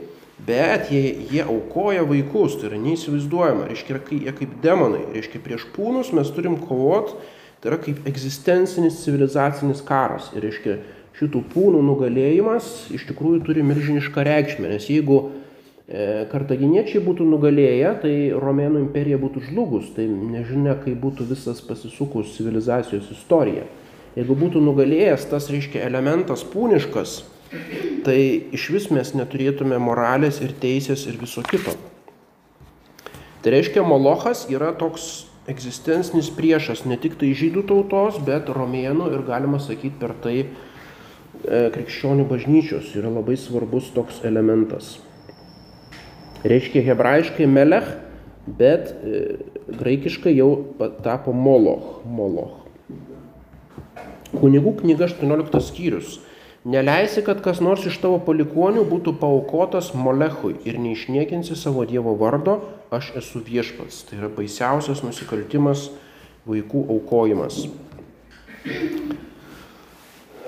Bet 0.47 0.89
jie, 0.93 1.03
jie 1.29 1.43
aukoja 1.45 2.05
vaikus, 2.09 2.57
tai 2.61 2.71
yra 2.71 2.79
neįsivaizduojama, 2.81 3.67
reiškia, 3.69 3.99
jie 4.15 4.33
kaip 4.39 4.55
demonai, 4.63 5.03
reiškia, 5.13 5.43
prieš 5.45 5.67
pūnus 5.75 6.15
mes 6.17 6.31
turim 6.33 6.57
kovot, 6.63 7.13
tai 7.61 7.73
yra 7.73 7.79
kaip 7.83 8.07
egzistencinis 8.09 9.03
civilizacinis 9.03 9.83
karas. 9.85 10.31
Ir 10.33 10.47
reiškia, 10.47 10.79
šitų 11.19 11.43
pūnų 11.53 11.83
nugalėjimas 11.85 12.71
iš 12.95 13.05
tikrųjų 13.11 13.43
turi 13.45 13.65
milžinišką 13.67 14.25
reikšmę, 14.25 14.71
nes 14.71 14.87
jeigu 14.89 15.19
e, 15.27 16.25
kartaginiečiai 16.31 17.03
būtų 17.05 17.27
nugalėję, 17.29 17.91
tai 18.05 18.15
Romėnų 18.33 18.87
imperija 18.87 19.19
būtų 19.21 19.45
žlugus, 19.51 19.91
tai 19.97 20.07
nežinia, 20.09 20.79
kaip 20.81 20.97
būtų 21.03 21.29
visas 21.35 21.61
pasisukus 21.67 22.33
civilizacijos 22.39 23.11
istorija. 23.13 23.67
Jeigu 24.17 24.35
būtų 24.39 24.63
nugalėjęs 24.65 25.29
tas, 25.31 25.51
reiškia, 25.53 25.85
elementas 25.87 26.47
pūniškas, 26.49 27.21
tai 28.07 28.19
iš 28.55 28.69
vis 28.75 28.91
mes 28.95 29.15
neturėtume 29.17 29.79
moralės 29.83 30.41
ir 30.45 30.55
teisės 30.63 31.07
ir 31.11 31.19
viso 31.21 31.43
kito. 31.47 31.75
Tai 33.41 33.53
reiškia, 33.55 33.83
Molochas 33.87 34.45
yra 34.53 34.71
toks 34.77 35.31
egzistencinis 35.51 36.29
priešas 36.37 36.85
ne 36.87 36.99
tik 37.01 37.17
tai 37.21 37.33
žydų 37.37 37.65
tautos, 37.71 38.21
bet 38.23 38.51
romėnų 38.53 39.09
ir 39.15 39.25
galima 39.27 39.59
sakyti 39.63 39.97
per 40.01 40.13
tai 40.23 40.37
e, 40.45 40.49
krikščionių 41.75 42.27
bažnyčios 42.31 42.93
yra 43.01 43.11
labai 43.11 43.39
svarbus 43.41 43.89
toks 43.97 44.21
elementas. 44.29 44.99
Reiškia 46.45 46.85
hebrajiškai 46.87 47.49
melech, 47.49 47.89
bet 48.47 48.93
e, 48.93 49.23
graikiškai 49.81 50.37
jau 50.37 50.51
tapo 51.05 51.33
moloch. 51.33 52.01
moloch. 52.05 52.59
Kunigų 54.31 54.77
knyga 54.85 55.09
18 55.09 55.65
skyrius. 55.67 56.21
Neleisi, 56.65 57.23
kad 57.25 57.39
kas 57.41 57.63
nors 57.65 57.87
iš 57.89 57.95
tavo 58.03 58.19
palikonių 58.21 58.83
būtų 58.85 59.15
paukotas 59.17 59.95
Molechui 59.97 60.59
ir 60.69 60.77
neišniekinsi 60.77 61.55
savo 61.57 61.87
Dievo 61.89 62.13
vardo, 62.21 62.59
aš 62.93 63.15
esu 63.17 63.41
viešpats. 63.47 64.03
Tai 64.05 64.19
yra 64.19 64.29
baisiausias 64.29 65.01
nusikaltimas 65.01 65.87
vaikų 66.45 66.83
aukojimas. 66.93 67.63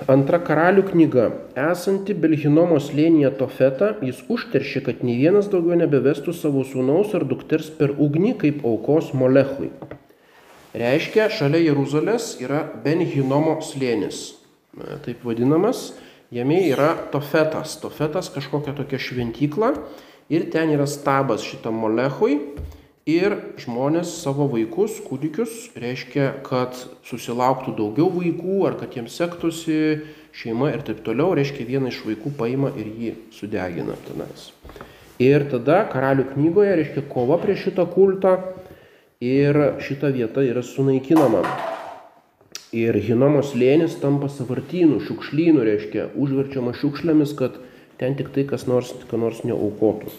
Antra 0.05 0.37
karalių 0.37 0.83
knyga. 0.91 1.25
Esanti 1.57 2.13
Belhinomo 2.13 2.77
slėnyje 2.77 3.33
Tofeta, 3.39 3.95
jis 4.05 4.21
užteršė, 4.29 4.83
kad 4.85 5.01
nei 5.01 5.17
vienas 5.17 5.49
daugiau 5.49 5.79
nebevestų 5.81 6.37
savo 6.37 6.61
sūnaus 6.61 7.17
ar 7.17 7.25
dukters 7.25 7.73
per 7.73 7.95
ugnį 7.97 8.35
kaip 8.45 8.61
aukos 8.69 9.09
molechui. 9.17 9.71
Reiškia, 10.77 11.31
šalia 11.33 11.65
Jeruzalės 11.71 12.35
yra 12.43 12.61
Benhinomo 12.85 13.57
slėnis. 13.65 14.42
Taip 14.73 15.21
vadinamas, 15.21 15.91
jame 16.33 16.57
yra 16.65 16.95
Tofetas. 17.13 17.75
Tofetas 17.81 18.31
kažkokia 18.33 18.73
tokia 18.73 18.97
šventykla 18.97 19.73
ir 20.33 20.47
ten 20.49 20.71
yra 20.73 20.87
stabas 20.89 21.43
šitam 21.45 21.77
molechui 21.83 22.39
ir 23.05 23.35
žmonės 23.61 24.15
savo 24.23 24.47
vaikus, 24.49 24.95
kūdikius, 25.05 25.75
reiškia, 25.77 26.29
kad 26.47 26.77
susilauktų 27.05 27.75
daugiau 27.77 28.07
vaikų 28.15 28.63
ar 28.69 28.79
kad 28.79 28.95
jiems 28.97 29.17
sektųsi 29.19 29.77
šeima 30.33 30.71
ir 30.73 30.81
taip 30.87 31.03
toliau, 31.05 31.35
reiškia, 31.37 31.67
vieną 31.67 31.91
iš 31.91 32.01
vaikų 32.07 32.33
paima 32.39 32.71
ir 32.73 32.89
jį 32.89 33.11
sudegina 33.35 33.99
tenais. 34.07 34.49
Ir 35.21 35.45
tada 35.51 35.83
karalių 35.91 36.31
knygoje, 36.31 36.73
reiškia, 36.79 37.05
kova 37.11 37.37
prieš 37.43 37.67
šitą 37.67 37.85
kultą 37.93 38.39
ir 39.21 39.61
šita 39.85 40.09
vieta 40.15 40.41
yra 40.41 40.65
sunaikinama. 40.65 41.45
Ir 42.73 42.97
Hinomos 43.05 43.51
lėnis 43.53 43.99
tampa 44.01 44.25
savartynų, 44.33 44.97
šiukšlynų, 45.05 45.65
reiškia, 45.67 46.07
užverčiama 46.17 46.71
šiukšlėmis, 46.73 47.35
kad 47.37 47.59
ten 48.01 48.15
tik 48.17 48.31
tai 48.33 48.47
kas 48.49 48.65
nors, 48.65 48.89
ką 49.11 49.19
nors 49.21 49.43
neaukotų. 49.45 50.09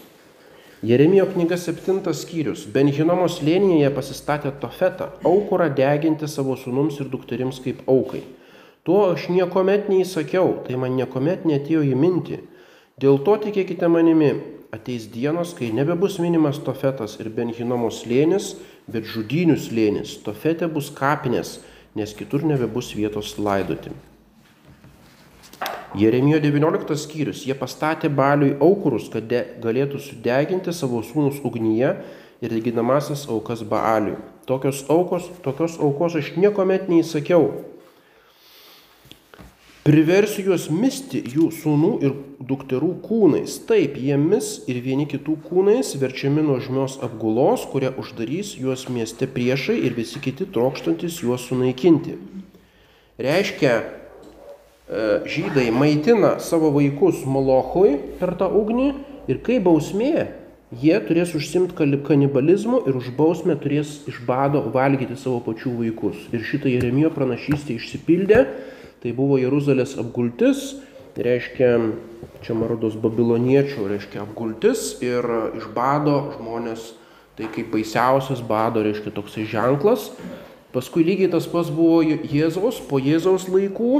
Jeremijo 0.86 1.26
knyga 1.32 1.58
7 1.58 2.12
skyrius. 2.14 2.62
Benhinomo 2.70 3.26
slėnyje 3.26 3.90
pasistatė 3.96 4.52
Tofetą, 4.62 5.10
aukurą 5.26 5.66
deginti 5.74 6.28
savo 6.30 6.54
sunums 6.60 7.00
ir 7.02 7.10
dukterims 7.10 7.58
kaip 7.64 7.82
aukai. 7.90 8.22
Tuo 8.86 9.00
aš 9.16 9.30
niekuomet 9.32 9.88
neįsakiau, 9.90 10.60
tai 10.66 10.78
man 10.78 10.94
niekuomet 10.94 11.46
netėjo 11.48 11.82
į 11.88 11.98
mintį. 11.98 12.42
Dėl 13.02 13.18
to 13.26 13.34
tikėkite 13.48 13.88
manimi, 13.90 14.30
ateis 14.76 15.08
dienos, 15.10 15.56
kai 15.58 15.72
nebebus 15.74 16.20
minimas 16.22 16.62
Tofetas 16.62 17.18
ir 17.18 17.34
Benhinomo 17.34 17.90
slėnis, 17.90 18.54
bet 18.86 19.08
žudinių 19.10 19.56
slėnis. 19.58 20.20
Tofete 20.22 20.68
bus 20.70 20.94
kapinės, 20.94 21.58
nes 21.94 22.14
kitur 22.14 22.42
nebebus 22.42 22.92
vietos 22.96 23.36
laidoti. 23.38 23.92
Jeremijo 25.94 26.40
19 26.42 26.96
skyrius. 26.98 27.44
Jie 27.46 27.54
pastatė 27.54 28.10
baliui 28.10 28.56
aukurus, 28.58 29.06
kad 29.12 29.30
galėtų 29.62 30.00
sudeginti 30.02 30.74
savo 30.74 31.04
sūnus 31.06 31.38
ugnyje 31.46 31.92
ir 32.42 32.54
deginamasis 32.54 33.28
aukas 33.30 33.62
baaliui. 33.62 34.18
Tokios 34.44 34.82
aukos, 34.90 35.30
tokios 35.44 35.78
aukos 35.78 36.18
aš 36.18 36.34
niekuomet 36.36 36.90
neįsakiau. 36.90 37.46
Priversiu 39.84 40.46
juos 40.46 40.70
misti 40.72 41.20
jų 41.34 41.50
sūnų 41.52 41.90
ir 42.06 42.14
dukterų 42.40 42.90
kūnais. 43.04 43.58
Taip, 43.68 43.98
jie 44.00 44.16
mis 44.20 44.62
ir 44.70 44.78
vieni 44.84 45.04
kitų 45.10 45.36
kūnais, 45.44 45.90
verčiami 46.00 46.44
nuožmios 46.46 46.96
apgulos, 47.04 47.66
kurie 47.68 47.90
uždarys 48.00 48.54
juos 48.56 48.86
mieste 48.88 49.28
priešai 49.28 49.76
ir 49.84 49.92
visi 49.98 50.22
kiti 50.24 50.48
trokštantis 50.48 51.20
juos 51.20 51.44
sunaikinti. 51.50 52.16
Reiškia, 53.20 53.74
E, 54.84 55.24
žydai 55.24 55.70
maitina 55.72 56.34
savo 56.44 56.68
vaikus 56.68 57.22
molochui 57.24 57.94
per 58.18 58.34
tą 58.36 58.50
ugnį 58.52 58.90
ir 59.32 59.38
kaip 59.40 59.62
bausmė 59.64 60.26
jie 60.76 60.98
turės 61.06 61.32
užsimti 61.38 61.72
kanibalizmu 62.04 62.82
ir 62.84 62.98
už 62.98 63.08
bausmę 63.16 63.56
turės 63.62 63.94
iš 64.12 64.18
bado 64.28 64.60
valgyti 64.74 65.16
savo 65.16 65.38
pačių 65.46 65.72
vaikus. 65.78 66.18
Ir 66.36 66.44
šitą 66.44 66.68
Jeremijo 66.68 67.08
pranašystę 67.16 67.78
išsipildė, 67.78 68.42
tai 69.04 69.12
buvo 69.12 69.36
Jeruzalės 69.36 69.98
apgultis, 70.00 70.78
tai 71.12 71.26
reiškia, 71.26 71.74
čia 72.40 72.54
marodos 72.56 72.96
babiloniečių, 72.96 73.84
reiškia 73.90 74.22
apgultis 74.22 74.94
ir 75.04 75.28
iš 75.60 75.66
bado 75.76 76.32
žmonės, 76.38 76.94
tai 77.36 77.50
kaip 77.52 77.68
baisiausias 77.74 78.40
bado, 78.40 78.80
reiškia 78.80 79.12
toksai 79.12 79.44
ženklas. 79.50 80.08
Paskui 80.72 81.04
lygiai 81.04 81.28
tas 81.30 81.44
pats 81.52 81.68
buvo 81.68 82.00
Jėzaus, 82.02 82.80
po 82.88 82.96
Jėzaus 82.96 83.44
laikų, 83.52 83.92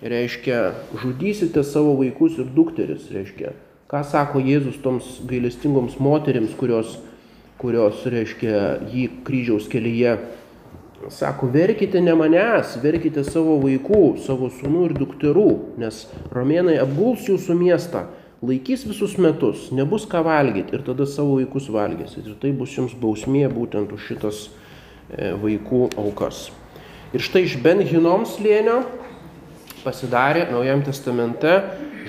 reiškia, 0.00 0.72
žudysite 1.04 1.60
savo 1.68 1.92
vaikus 2.00 2.40
ir 2.40 2.48
dukteris, 2.56 3.10
reiškia. 3.12 3.52
Ką 3.92 4.00
sako 4.08 4.40
Jėzus 4.40 4.80
toms 4.80 5.18
gailestingoms 5.28 6.00
moteriams, 6.00 6.56
kurios, 6.56 6.96
kurios 7.60 8.06
reiškia, 8.08 8.88
jį 8.88 9.06
kryžiaus 9.26 9.68
kelyje. 9.68 10.16
Sako, 11.08 11.46
verkite 11.48 12.00
ne 12.00 12.12
manęs, 12.12 12.74
verkite 12.82 13.22
savo 13.24 13.54
vaikų, 13.62 14.18
savo 14.20 14.50
sūnų 14.52 14.82
ir 14.90 14.94
dukterų, 14.98 15.46
nes 15.80 16.02
romėnai 16.34 16.76
apguls 16.82 17.24
jūsų 17.24 17.56
miestą, 17.56 18.02
laikys 18.44 18.84
visus 18.84 19.16
metus, 19.16 19.70
nebus 19.72 20.04
ką 20.10 20.20
valgyti 20.26 20.76
ir 20.76 20.84
tada 20.84 21.08
savo 21.08 21.38
vaikus 21.38 21.70
valgėsit. 21.72 22.28
Ir 22.28 22.36
tai 22.42 22.52
bus 22.52 22.76
jums 22.76 22.92
bausmė 22.92 23.46
būtent 23.48 23.96
už 23.96 24.10
šitas 24.10 24.44
e, 24.46 25.32
vaikų 25.40 25.86
aukas. 25.96 26.50
Ir 27.16 27.24
štai 27.24 27.46
iš 27.48 27.56
Ben 27.64 27.80
Hinom 27.80 28.28
slėnio 28.28 28.82
pasidarė 29.80 30.50
Naujam 30.52 30.84
testamente 30.84 31.62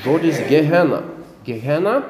žodis 0.04 0.44
Gehena. 0.52 1.06
Gehena 1.48 2.02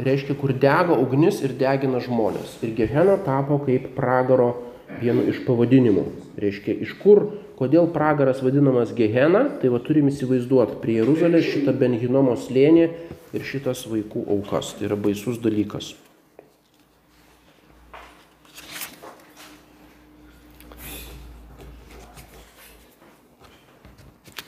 reiškia, 0.00 0.40
kur 0.40 0.56
dega 0.56 0.96
ugnis 0.96 1.44
ir 1.44 1.52
degina 1.52 2.00
žmonės. 2.00 2.56
Ir 2.64 2.72
Gehena 2.80 3.20
tapo 3.20 3.60
kaip 3.68 3.92
pragaro 3.92 4.54
vienu 5.00 5.26
iš 5.30 5.42
pavadinimų. 5.46 6.04
Reiškia, 6.40 6.76
iš 6.84 6.94
kur, 7.00 7.24
kodėl 7.58 7.88
pragaras 7.94 8.42
vadinamas 8.44 8.94
Gehena, 8.96 9.46
tai 9.60 9.70
va 9.72 9.80
turim 9.82 10.10
įsivaizduoti 10.10 10.80
prie 10.82 10.98
Jeruzalės 11.00 11.46
šitą 11.50 11.74
Benhinomo 11.78 12.34
slėnį 12.38 12.88
ir 13.34 13.46
šitas 13.46 13.84
vaikų 13.90 14.26
aukas. 14.36 14.74
Tai 14.78 14.88
yra 14.90 14.98
baisus 14.98 15.38
dalykas. 15.42 15.94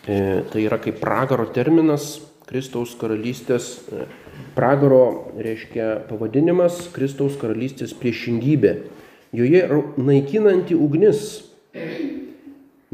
E, 0.06 0.42
tai 0.52 0.62
yra 0.62 0.78
kaip 0.78 1.00
pragaro 1.02 1.48
terminas 1.50 2.20
Kristaus 2.46 2.92
karalystės. 2.98 3.72
E, 3.90 4.04
pragaro 4.54 5.32
reiškia 5.35 6.06
pavadinimas 6.06 6.85
Kristaus 6.94 7.35
karalystės 7.40 7.94
priešingybė. 7.98 8.76
Joje 9.37 9.68
naikinanti 10.01 10.72
ugnis. 10.72 11.42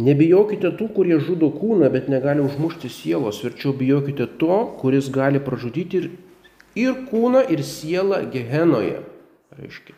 Nebijokite 0.02 0.72
tų, 0.74 0.88
kurie 0.96 1.18
žudo 1.22 1.52
kūną, 1.54 1.86
bet 1.92 2.08
negali 2.10 2.42
užmušti 2.42 2.88
sielos. 2.90 3.42
Verčiau 3.44 3.74
bijokite 3.76 4.26
to, 4.40 4.56
kuris 4.80 5.10
gali 5.14 5.38
pražudyti 5.38 6.00
ir, 6.00 6.08
ir 6.74 6.96
kūną, 7.10 7.44
ir 7.52 7.62
sielą 7.62 8.24
gehenoje. 8.32 9.04
Reiškia, 9.54 9.94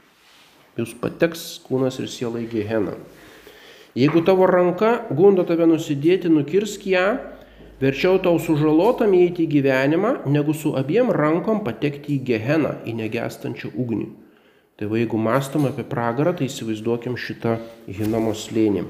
jūs 0.82 0.92
pateks 1.00 1.44
kūnas 1.64 1.96
ir 2.02 2.10
siela 2.12 2.42
į 2.42 2.50
geheną. 2.50 2.98
Jeigu 3.96 4.20
tavo 4.26 4.48
ranka 4.50 5.06
gundo 5.14 5.46
tave 5.48 5.68
nusidėti, 5.70 6.28
nukirsk 6.28 6.84
ją, 6.90 7.06
verčiau 7.80 8.18
tau 8.20 8.42
sužalotam 8.42 9.14
įeiti 9.16 9.46
į 9.46 9.52
gyvenimą, 9.54 10.12
negu 10.26 10.52
su 10.52 10.74
abiem 10.76 11.14
rankom 11.14 11.62
patekti 11.64 12.18
į 12.18 12.20
geheną, 12.34 12.74
į 12.84 12.98
negestančią 13.00 13.72
ugnį. 13.78 14.10
Tai 14.74 14.88
va, 14.90 14.98
jeigu 14.98 15.18
mastom 15.22 15.68
apie 15.68 15.84
pragarą, 15.86 16.32
tai 16.34 16.48
įsivaizduokim 16.48 17.14
šitą 17.14 17.60
Hinamo 17.86 18.32
slėnį. 18.34 18.88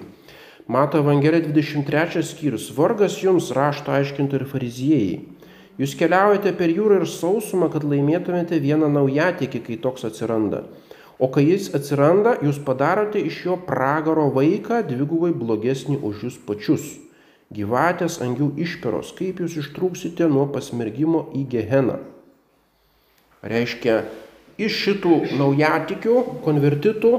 Mato 0.64 0.96
Evangelija 1.02 1.44
23 1.44 2.22
skyrius. 2.24 2.70
Vargas 2.72 3.18
jums 3.20 3.50
rašto 3.52 3.92
aiškintų 3.92 4.38
ir 4.38 4.44
fariziejai. 4.48 5.18
Jūs 5.76 5.92
keliaujate 6.00 6.54
per 6.56 6.72
jūrą 6.72 7.02
ir 7.02 7.08
sausumą, 7.10 7.68
kad 7.68 7.84
laimėtumėte 7.84 8.56
vieną 8.62 8.88
naujatikį, 8.94 9.60
kai 9.66 9.76
toks 9.84 10.06
atsiranda. 10.08 10.62
O 11.20 11.28
kai 11.28 11.44
jis 11.50 11.68
atsiranda, 11.76 12.38
jūs 12.40 12.62
padarote 12.64 13.20
iš 13.20 13.42
jo 13.44 13.60
pragaro 13.68 14.30
vaiką 14.32 14.80
dvigubai 14.88 15.34
blogesnį 15.36 16.00
už 16.00 16.24
jūs 16.26 16.40
pačius. 16.48 16.88
Gyvatės 17.52 18.22
angių 18.24 18.54
išperos, 18.64 19.12
kaip 19.18 19.44
jūs 19.44 19.60
ištrūksite 19.60 20.32
nuo 20.32 20.48
pasmergimo 20.48 21.26
į 21.36 21.44
geheną. 21.52 22.00
Reiškia, 23.44 24.00
iš 24.60 24.80
šitų 24.84 25.20
naujatikių, 25.38 26.16
konvertitų, 26.44 27.12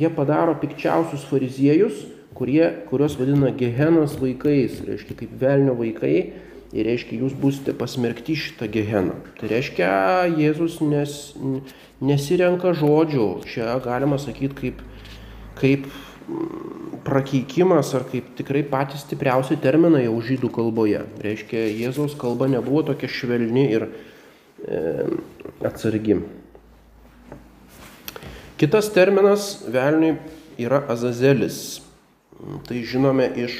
jie 0.00 0.10
padaro 0.12 0.54
pikčiausius 0.60 1.24
fariziejus, 1.28 2.06
kurie, 2.36 2.64
kurios 2.88 3.16
vadina 3.20 3.52
gehenos 3.54 4.16
vaikais, 4.20 4.80
reiškia 4.86 5.16
kaip 5.22 5.36
velnio 5.40 5.76
vaikai, 5.78 6.16
ir 6.72 6.88
reiškia, 6.88 7.20
jūs 7.20 7.34
būsite 7.38 7.74
pasmerkti 7.76 8.36
šitą 8.38 8.68
geheną. 8.72 9.18
Tai 9.38 9.50
reiškia, 9.52 9.90
Jėzus 10.40 10.80
nes, 10.84 11.18
nesirenka 12.02 12.72
žodžių, 12.76 13.28
čia 13.48 13.76
galima 13.84 14.18
sakyti 14.20 14.56
kaip, 14.58 14.80
kaip 15.60 15.88
mm, 15.88 17.02
prakeikimas 17.06 17.92
ar 17.98 18.06
kaip 18.08 18.32
tikrai 18.38 18.64
patys 18.64 19.04
stipriausi 19.06 19.60
terminai 19.60 20.06
jau 20.06 20.16
žydų 20.24 20.52
kalboje. 20.54 21.04
Reiškia, 21.24 21.66
Jėzaus 21.82 22.16
kalba 22.18 22.48
nebuvo 22.52 22.86
tokia 22.92 23.10
švelni 23.10 23.68
ir 23.76 23.88
e, 23.88 25.10
atsargi. 25.68 26.22
Kitas 28.62 28.92
terminas 28.94 29.64
velniui 29.66 30.20
yra 30.62 30.84
azazelis. 30.92 31.80
Tai 32.62 32.82
žinome 32.86 33.24
iš 33.42 33.56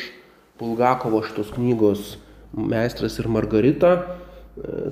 Bulgakovo 0.61 1.25
šitos 1.27 1.49
knygos 1.57 2.13
Meistras 2.55 3.17
ir 3.19 3.27
Margarita. 3.27 3.91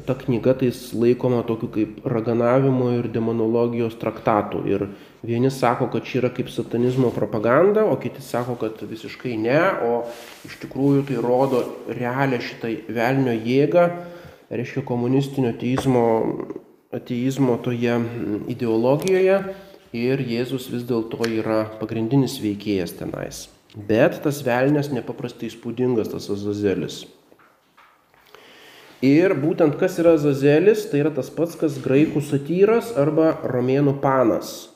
Ta 0.08 0.16
knyga 0.18 0.56
tai 0.58 0.72
laikoma 1.04 1.44
tokiu 1.46 1.70
kaip 1.70 2.02
raganavimo 2.02 2.90
ir 2.96 3.06
demonologijos 3.14 3.94
traktatu. 4.02 4.64
Ir 4.66 4.88
vieni 5.22 5.46
sako, 5.46 5.86
kad 5.94 6.02
čia 6.10 6.24
yra 6.24 6.32
kaip 6.34 6.50
satanizmo 6.50 7.14
propaganda, 7.14 7.86
o 7.86 7.94
kiti 7.94 8.18
sako, 8.18 8.58
kad 8.58 8.82
visiškai 8.82 9.38
ne, 9.38 9.62
o 9.86 9.94
iš 10.42 10.58
tikrųjų 10.66 11.06
tai 11.06 11.22
rodo 11.22 11.62
realią 11.86 12.42
šitai 12.50 12.74
velnio 12.90 13.38
jėgą, 13.38 13.88
reiškia 14.50 14.82
komunistinio 14.90 15.54
ateizmo, 15.54 16.06
ateizmo 16.90 17.60
toje 17.62 18.00
ideologijoje 18.50 19.42
ir 19.96 20.22
Jėzus 20.22 20.68
vis 20.70 20.84
dėlto 20.86 21.26
yra 21.26 21.64
pagrindinis 21.80 22.38
veikėjas 22.42 22.94
tenais. 22.98 23.48
Bet 23.74 24.18
tas 24.24 24.42
velnės 24.42 24.90
nepaprastai 24.90 25.50
įspūdingas, 25.50 26.10
tas 26.10 26.26
Azazelis. 26.32 27.04
Ir 29.00 29.32
būtent 29.38 29.78
kas 29.80 29.96
yra 30.02 30.16
Azazelis, 30.18 30.84
tai 30.90 31.00
yra 31.04 31.12
tas 31.14 31.30
pats, 31.32 31.54
kas 31.56 31.78
graikų 31.80 32.20
satyras 32.20 32.90
arba 32.98 33.32
romėnų 33.48 33.96
panas. 34.02 34.68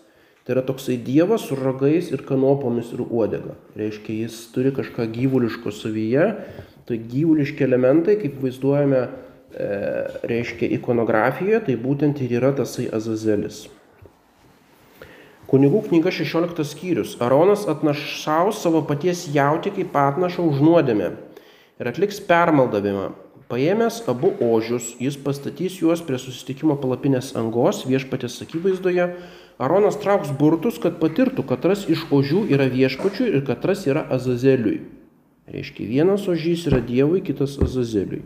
Tai 0.45 0.57
yra 0.57 0.63
toksai 0.65 0.97
dievas 1.01 1.47
su 1.49 1.57
ragais 1.59 2.11
ir 2.13 2.23
kanopomis 2.25 2.91
ir 2.93 3.03
uodega. 3.05 3.57
Reiškia, 3.77 4.25
jis 4.25 4.39
turi 4.55 4.73
kažką 4.77 5.07
gyvuliško 5.13 5.73
savyje. 5.73 6.27
Tai 6.85 6.99
gyvuliški 7.01 7.65
elementai, 7.65 8.19
kaip 8.21 8.37
vaizduojame, 8.43 9.07
e, 9.57 9.69
reiškia 10.29 10.69
ikonografijoje, 10.77 11.63
tai 11.69 11.79
būtent 11.81 12.21
ir 12.21 12.37
yra 12.41 12.53
tasai 12.57 12.91
Azazelis. 12.93 13.65
Kunigų 15.55 15.85
knyga 15.87 16.11
16 16.11 16.65
skyrius. 16.67 17.13
Aronas 17.23 17.61
atnašaus 17.71 18.57
savo 18.65 18.81
paties 18.83 19.21
jauti 19.31 19.71
kaip 19.77 19.93
atnašą 19.95 20.43
už 20.51 20.63
nuodėmę 20.67 21.13
ir 21.79 21.91
atliks 21.91 22.17
permaldavimą. 22.27 23.05
Paėmęs 23.53 24.01
abu 24.11 24.33
ožius, 24.43 24.89
jis 24.99 25.15
pastatys 25.23 25.77
juos 25.79 26.03
prie 26.03 26.19
susitikimo 26.19 26.75
palapinės 26.83 27.29
angos 27.39 27.85
viešpatės 27.87 28.41
akivaizdoje. 28.43 29.07
Aronas 29.63 30.01
trauks 30.03 30.33
burtus, 30.41 30.81
kad 30.83 30.99
patirtų, 30.99 31.47
katras 31.47 31.87
iš 31.87 32.03
ožių 32.11 32.49
yra 32.57 32.67
viešpačiui 32.75 33.31
ir 33.37 33.47
katras 33.47 33.87
yra 33.87 34.03
azazeliui. 34.19 34.81
Reiškia, 35.55 35.87
vienas 35.87 36.27
ožys 36.27 36.67
yra 36.73 36.83
Dievui, 36.83 37.23
kitas 37.23 37.61
azazeliui. 37.63 38.25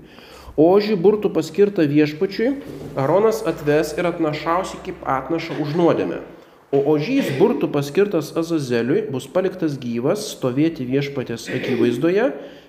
Ožį 0.57 0.97
burtų 0.97 1.35
paskirtą 1.37 1.85
viešpačiui 1.93 2.55
Aronas 2.97 3.45
atves 3.45 3.93
ir 4.01 4.09
atnašausi 4.15 4.81
kaip 4.89 5.05
atnašą 5.19 5.61
už 5.61 5.77
nuodėmę. 5.77 6.25
O 6.69 6.83
ožys 6.93 7.31
burtų 7.39 7.71
paskirtas 7.73 8.35
Azazeliui 8.37 9.07
bus 9.09 9.25
paliktas 9.33 9.79
gyvas 9.81 10.27
stovėti 10.35 10.85
viešpatės 10.85 11.47
akivaizdoje, 11.57 12.27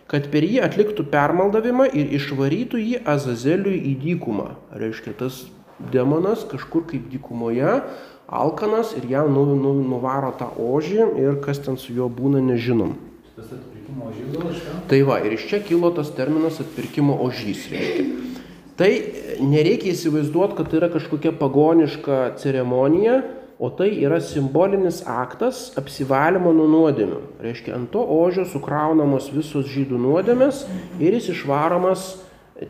kad 0.08 0.30
per 0.32 0.46
jį 0.48 0.62
atliktų 0.64 1.04
permaldavimą 1.12 1.90
ir 1.92 2.14
išvarytų 2.16 2.80
jį 2.80 3.02
Azazeliui 3.04 3.82
į 3.90 3.98
dykumą. 4.06 4.54
Reiškia, 4.72 5.18
tas 5.20 5.42
demonas 5.92 6.46
kažkur 6.48 6.86
kaip 6.88 7.10
dykumoje, 7.12 7.74
alkanas 8.32 8.94
ir 8.96 9.10
ją 9.12 9.26
nu, 9.28 9.44
nu, 9.60 9.74
nuvaro 9.92 10.32
tą 10.40 10.48
ožį 10.56 11.10
ir 11.20 11.42
kas 11.44 11.60
ten 11.66 11.76
su 11.76 11.92
juo 11.98 12.08
būna, 12.08 12.40
nežinom. 12.40 12.96
Tai 14.88 15.02
va, 15.12 15.20
ir 15.28 15.36
iš 15.36 15.44
čia 15.52 15.60
kilo 15.66 15.92
tas 15.92 16.14
terminas 16.16 16.62
atpirkimo 16.64 17.20
ožys. 17.26 17.68
Reiškia. 17.74 18.08
Tai 18.80 18.90
nereikia 19.44 19.92
įsivaizduoti, 19.92 20.56
kad 20.56 20.72
tai 20.72 20.80
yra 20.80 20.88
kažkokia 20.94 21.34
pagoniška 21.36 22.22
ceremonija, 22.40 23.18
o 23.60 23.70
tai 23.70 23.90
yra 24.00 24.22
simbolinis 24.24 25.02
aktas 25.04 25.74
apsivalymo 25.80 26.54
nuo 26.56 26.70
nuodėmių. 26.72 27.20
Reiškia, 27.44 27.76
ant 27.76 27.92
to 27.92 28.00
ožio 28.00 28.46
sukraunamos 28.48 29.28
visos 29.36 29.68
žydų 29.68 30.00
nuodėmės 30.00 30.64
ir 31.04 31.18
jis 31.18 31.34
išvaromas 31.36 32.06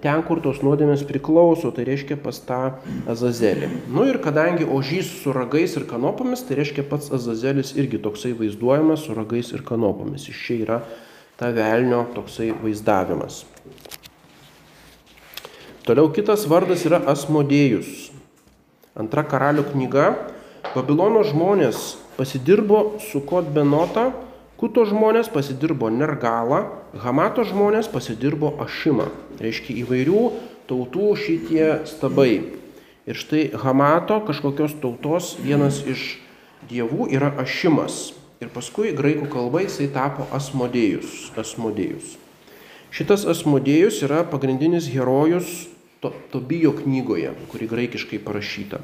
ten, 0.01 0.23
kur 0.25 0.41
tos 0.41 0.63
nuodėmės 0.65 1.03
priklauso, 1.09 1.69
tai 1.73 1.85
reiškia 1.87 2.17
pas 2.21 2.41
tą 2.45 2.61
azazelį. 3.09 3.69
Nu 3.93 4.07
ir 4.09 4.17
kadangi 4.21 4.65
ožys 4.65 5.11
su 5.21 5.33
ragais 5.33 5.77
ir 5.77 5.85
kanopomis, 5.89 6.41
tai 6.45 6.57
reiškia 6.57 6.85
pats 6.89 7.13
azazelis 7.13 7.75
irgi 7.77 8.01
toksai 8.01 8.33
vaizduojamas 8.37 9.05
su 9.05 9.17
ragais 9.17 9.53
ir 9.53 9.65
kanopomis. 9.65 10.25
Iš 10.29 10.41
čia 10.45 10.59
yra 10.65 10.79
ta 11.37 11.53
velnio 11.53 12.03
toksai 12.17 12.49
vaizdavimas. 12.63 13.43
Toliau 15.85 16.09
kitas 16.13 16.49
vardas 16.49 16.81
yra 16.85 16.99
Asmodėjus. 17.09 18.09
Antra 18.99 19.23
karalių 19.25 19.63
knyga 19.71 20.09
Babilono 20.75 21.23
žmonės 21.25 21.97
pasidirbo 22.13 22.99
Sukot 23.01 23.47
Benotą, 23.49 24.11
Kuto 24.59 24.83
žmonės 24.83 25.29
pasidirbo 25.31 25.87
Nergalą, 25.87 26.65
Hamato 26.99 27.45
žmonės 27.47 27.87
pasidirbo 27.87 28.51
Ašimą. 28.59 29.05
Reiškia 29.39 29.77
įvairių 29.85 30.23
tautų 30.67 31.13
šitie 31.15 31.69
stabai. 31.87 32.59
Ir 33.07 33.15
štai 33.15 33.45
Hamato 33.55 34.19
kažkokios 34.27 34.75
tautos 34.83 35.31
vienas 35.39 35.79
iš 35.87 36.19
dievų 36.67 37.07
yra 37.07 37.31
Ašimas. 37.39 38.11
Ir 38.43 38.51
paskui 38.51 38.91
graikų 38.91 39.31
kalba 39.31 39.63
jisai 39.63 39.87
tapo 39.95 40.27
Asmodėjus. 40.35 41.31
Asmodėjus. 41.39 42.19
Šitas 42.91 43.23
Asmodėjus 43.31 44.03
yra 44.03 44.25
pagrindinis 44.27 44.91
herojus 44.91 45.69
to, 46.03 46.11
Tobijo 46.35 46.75
knygoje, 46.83 47.31
kuri 47.47 47.71
graikiškai 47.71 48.19
parašyta. 48.27 48.83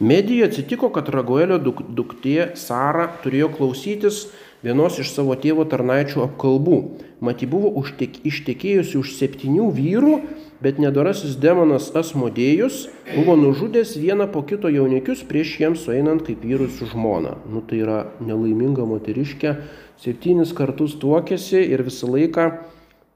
Medija 0.00 0.46
atsitiko, 0.46 0.88
kad 0.90 1.08
Raguelio 1.08 1.60
duk, 1.62 1.84
duktė 1.94 2.50
Sara 2.58 3.06
turėjo 3.22 3.52
klausytis 3.54 4.24
vienos 4.64 4.96
iš 4.98 5.12
savo 5.14 5.36
tėvo 5.38 5.66
tarnaičių 5.70 6.24
apkalbų. 6.24 6.78
Mati 7.24 7.46
buvo 7.46 7.70
užtek, 7.78 8.18
ištekėjusi 8.26 8.98
už 8.98 9.12
septynių 9.20 9.68
vyrų, 9.76 10.16
bet 10.64 10.80
nedorasis 10.82 11.36
demonas 11.38 11.92
Asmodėjus 11.94 12.88
buvo 13.12 13.36
nužudęs 13.38 13.94
vieną 14.00 14.26
po 14.34 14.42
kito 14.48 14.72
jaunikius 14.72 15.22
prieš 15.28 15.54
jiems 15.60 15.84
sueinant 15.86 16.24
kaip 16.26 16.42
vyrus 16.42 16.74
su 16.80 16.88
žmona. 16.90 17.36
Nu 17.46 17.62
tai 17.62 17.84
yra 17.84 18.00
nelaiminga 18.18 18.88
moteriškė, 18.88 19.54
septynis 20.02 20.56
kartus 20.56 20.98
tuokėsi 20.98 21.62
ir 21.68 21.84
visą 21.86 22.10
laiką 22.10 22.48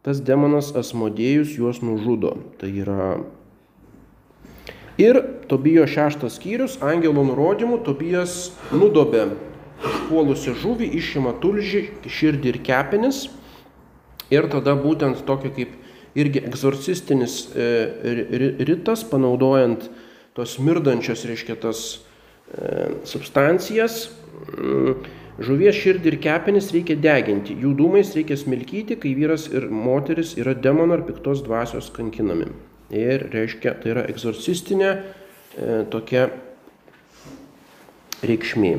tas 0.06 0.22
demonas 0.22 0.70
Asmodėjus 0.78 1.56
juos 1.58 1.82
nužudo. 1.82 2.36
Tai 2.62 2.70
yra 2.70 3.16
Ir 4.98 5.20
Tobijo 5.46 5.84
šeštas 5.86 6.40
skyrius, 6.40 6.80
angelo 6.82 7.22
nurodymų, 7.22 7.84
Tobijas 7.86 8.50
nudobė 8.74 9.28
užpuolusią 9.78 10.56
žuvį, 10.58 10.88
išima 10.98 11.36
tulžį, 11.38 11.82
širdį 12.10 12.50
ir 12.50 12.58
kepenis. 12.66 13.28
Ir 14.34 14.48
tada 14.52 14.74
būtent 14.76 15.22
tokia 15.28 15.52
kaip 15.54 15.76
irgi 16.18 16.42
egzorcistinis 16.48 17.36
e, 17.54 17.68
ritas, 18.66 19.04
panaudojant 19.06 19.86
tos 20.36 20.56
mirdančios, 20.58 21.22
reiškia, 21.30 21.56
tas 21.62 21.84
e, 21.94 22.90
substancijas, 23.08 24.08
žuvies 25.38 25.78
širdį 25.78 26.10
ir 26.10 26.18
kepenis 26.26 26.72
reikia 26.74 26.98
deginti, 26.98 27.54
jų 27.62 27.76
dūmais 27.78 28.10
reikia 28.18 28.38
smilkyti, 28.38 28.98
kai 28.98 29.14
vyras 29.18 29.46
ir 29.52 29.70
moteris 29.70 30.34
yra 30.42 30.58
demono 30.58 30.98
ar 30.98 31.06
piktos 31.06 31.44
dvasios 31.46 31.92
kankinami. 31.94 32.50
Ir 32.88 33.26
reiškia, 33.32 33.74
tai 33.82 33.92
yra 33.92 34.06
egzorcistinė 34.08 34.92
e, 34.92 35.00
tokia 35.92 36.30
reikšmė. 38.24 38.78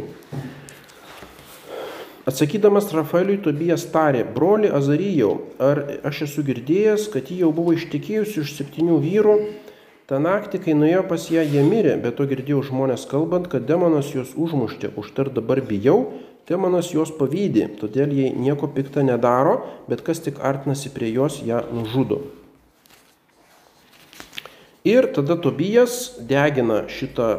Atsakydamas 2.29 2.89
Rafaeliui 2.93 3.39
Tobijas 3.41 3.87
tarė, 3.89 4.23
broli 4.35 4.69
Azarijau, 4.69 5.31
ar 5.61 5.81
aš 6.05 6.23
esu 6.27 6.43
girdėjęs, 6.45 7.07
kad 7.13 7.29
ji 7.29 7.39
jau 7.43 7.49
buvo 7.55 7.73
ištekėjusi 7.77 8.43
iš 8.43 8.55
septynių 8.57 8.97
vyrų, 9.01 9.35
tą 10.09 10.19
naktį, 10.21 10.61
kai 10.65 10.75
nuėjo 10.77 11.05
pas 11.09 11.25
ją, 11.29 11.45
jie 11.45 11.63
mirė, 11.65 11.95
bet 12.01 12.17
to 12.17 12.25
girdėjau 12.29 12.63
žmonės 12.69 13.05
kalbant, 13.09 13.49
kad 13.49 13.65
demonas 13.69 14.09
juos 14.13 14.33
užmuštė, 14.37 14.91
užtar 14.97 15.29
dabar 15.33 15.61
bijau, 15.65 15.99
demonas 16.49 16.89
juos 16.93 17.13
pavydė, 17.17 17.69
todėl 17.81 18.13
jie 18.13 18.33
nieko 18.33 18.69
piktą 18.73 19.05
nedaro, 19.05 19.61
bet 19.89 20.05
kas 20.05 20.21
tik 20.25 20.41
artinasi 20.41 20.93
prie 20.93 21.13
jos, 21.13 21.41
ją 21.45 21.63
nužudo. 21.73 22.23
Ir 24.89 25.09
tada 25.13 25.35
Tobijas 25.37 25.95
degina 26.25 26.83
šitą 26.89 27.29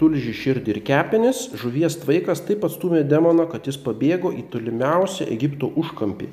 tulžį 0.00 0.32
širdį 0.36 0.74
ir 0.74 0.82
kepenis, 0.86 1.46
žuvies 1.56 1.96
tvaikas 2.02 2.42
taip 2.46 2.64
atstumė 2.68 3.02
demoną, 3.08 3.46
kad 3.50 3.66
jis 3.68 3.78
pabėgo 3.80 4.32
į 4.36 4.44
tolimiausią 4.52 5.28
Egipto 5.32 5.70
užkampį. 5.82 6.28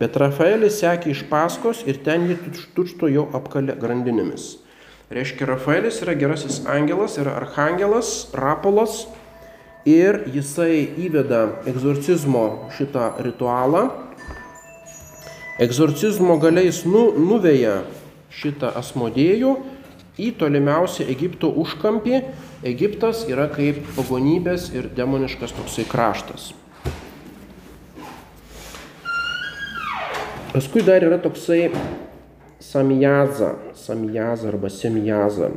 Bet 0.00 0.16
Rafaelis 0.16 0.78
sekė 0.80 1.10
iš 1.12 1.24
paskos 1.28 1.82
ir 1.90 1.98
ten 2.06 2.28
jį 2.30 2.38
tučto 2.76 3.10
jau 3.10 3.26
apkalė 3.36 3.74
grandinėmis. 3.80 4.54
Reiškia, 5.10 5.48
Rafaelis 5.50 5.98
yra 6.04 6.14
gerasis 6.14 6.60
angelas, 6.70 7.18
yra 7.18 7.34
arhangelas, 7.40 8.30
rapolas 8.32 9.02
ir 9.84 10.22
jisai 10.30 10.86
įveda 11.02 11.64
egzorcizmo 11.68 12.70
šitą 12.76 13.16
ritualą. 13.26 13.88
Egzorcizmo 15.60 16.38
galiais 16.40 16.84
nu, 16.86 17.10
nuveja 17.18 17.82
šitą 18.32 18.70
asmodėjų 18.80 19.56
į 20.20 20.32
tolimiausią 20.40 21.08
Egipto 21.12 21.50
užkampį. 21.62 22.20
Egiptas 22.66 23.24
yra 23.30 23.48
kaip 23.52 23.80
pagonybės 23.96 24.68
ir 24.76 24.90
demoniškas 24.96 25.54
toksai 25.56 25.86
kraštas. 25.88 26.50
Paskui 30.50 30.82
dar 30.82 31.04
yra 31.06 31.16
toksai 31.22 31.70
Samijaza, 32.60 33.54
Samijaza 33.74 34.48
arba 34.48 34.68
Semijaza. 34.68 35.50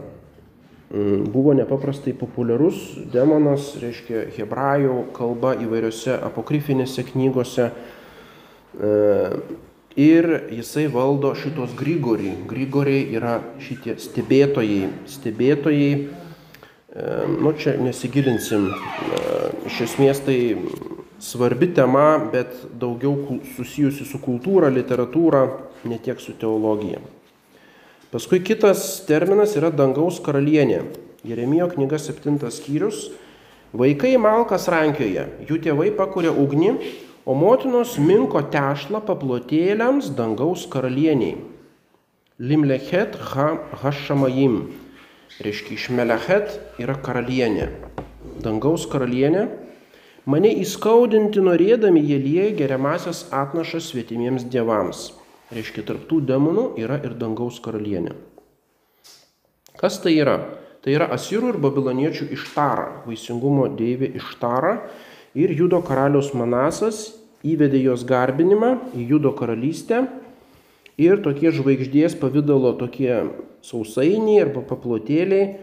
Mm, 0.93 1.31
Buvo 1.33 1.53
nepaprastai 1.57 2.13
populiarus 2.13 2.77
demonas, 3.09 3.71
reiškia, 3.81 4.27
hebrajų 4.37 4.99
kalba 5.17 5.55
įvairiose 5.57 6.19
apokrifinėse 6.29 7.07
knygose. 7.09 7.71
Ir 9.93 10.47
jisai 10.49 10.87
valdo 10.89 11.35
šitos 11.37 11.75
Grigorį. 11.77 12.31
Grigoriai 12.49 13.03
yra 13.13 13.35
šitie 13.61 13.93
stebėtojai. 14.01 14.87
Stebėtojai, 15.05 15.91
e, 16.01 17.09
nu 17.29 17.53
čia 17.53 17.75
nesigilinsim, 17.77 18.71
e, 18.73 19.19
iš 19.69 19.81
esmės 19.85 20.23
tai 20.25 20.57
svarbi 21.21 21.69
tema, 21.77 22.17
bet 22.33 22.55
daugiau 22.73 23.37
susijusi 23.53 24.05
su 24.05 24.17
kultūra, 24.17 24.73
literatūra, 24.73 25.45
ne 25.85 26.01
tiek 26.01 26.19
su 26.19 26.33
teologija. 26.33 26.97
Paskui 28.09 28.41
kitas 28.41 29.05
terminas 29.05 29.53
yra 29.57 29.69
dangaus 29.69 30.19
karalienė. 30.25 30.83
Jeremijo 31.23 31.69
knyga 31.69 32.01
7 32.01 32.49
skyrius. 32.49 33.11
Vaikai 33.73 34.17
malkas 34.21 34.67
rankioje, 34.69 35.23
jų 35.49 35.57
tėvai 35.63 35.87
pakuria 35.97 36.29
ugnį, 36.29 36.75
o 37.25 37.35
motinos 37.37 37.95
minko 37.99 38.41
tešlą 38.51 39.03
paplotėliams 39.07 40.11
dangaus 40.17 40.65
karalieniai. 40.69 41.37
Limlechet 42.39 43.15
ha, 43.31 43.53
Hashamajim. 43.83 44.63
Reiškia, 45.43 45.75
iš 45.77 45.89
Melechet 45.95 46.57
yra 46.81 46.97
karalienė. 46.99 47.69
Dangaus 48.43 48.85
karalienė. 48.89 49.47
Mane 50.29 50.51
įskaudinti 50.63 51.41
norėdami 51.43 52.01
jie 52.03 52.17
lieja 52.21 52.51
geriamasias 52.57 53.25
atnašas 53.33 53.89
svetimiems 53.91 54.45
dievams. 54.51 55.11
Reiškia, 55.53 55.83
tarptų 55.87 56.21
demonų 56.27 56.67
yra 56.81 56.99
ir 57.03 57.15
dangaus 57.19 57.59
karalienė. 57.63 58.15
Kas 59.79 59.99
tai 60.03 60.15
yra? 60.17 60.37
Tai 60.83 60.91
yra 60.91 61.07
Asirų 61.15 61.53
ir 61.53 61.57
Babiloniečių 61.63 62.27
ištara, 62.35 63.03
vaisingumo 63.07 63.69
deivė 63.71 64.09
ištara 64.19 64.73
ir 65.35 65.53
Judo 65.57 65.81
karalius 65.85 66.31
Manasas 66.37 67.11
įvedė 67.43 67.81
jos 67.83 68.05
garbinimą 68.07 68.75
į 68.95 69.07
Judo 69.13 69.33
karalystę 69.35 70.05
ir 71.01 71.19
tokie 71.25 71.51
žvaigždės 71.53 72.15
pavydalo 72.21 72.75
tokie 72.79 73.11
sausainiai 73.65 74.43
arba 74.45 74.63
paplotėliai 74.67 75.45
e, 75.49 75.55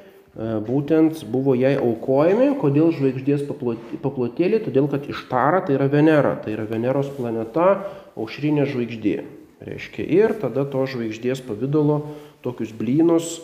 būtent 0.66 1.22
buvo 1.30 1.54
jai 1.58 1.76
aukojami. 1.78 2.50
Kodėl 2.60 2.92
žvaigždės 2.96 3.44
paplot- 3.48 3.98
paplotėliai? 4.02 4.62
Todėl, 4.64 4.88
kad 4.90 5.06
ištara 5.08 5.62
tai 5.66 5.76
yra 5.78 5.88
Venera, 5.92 6.34
tai 6.42 6.56
yra 6.56 6.66
Veneros 6.68 7.12
planeta, 7.16 7.84
aušrinė 8.18 8.66
žvaigždė. 8.68 9.20
Reiškia, 9.60 10.06
ir 10.08 10.34
tada 10.40 10.64
to 10.64 10.86
žvaigždės 10.88 11.42
pavydalo 11.44 12.00
tokius 12.40 12.72
blynus 12.72 13.42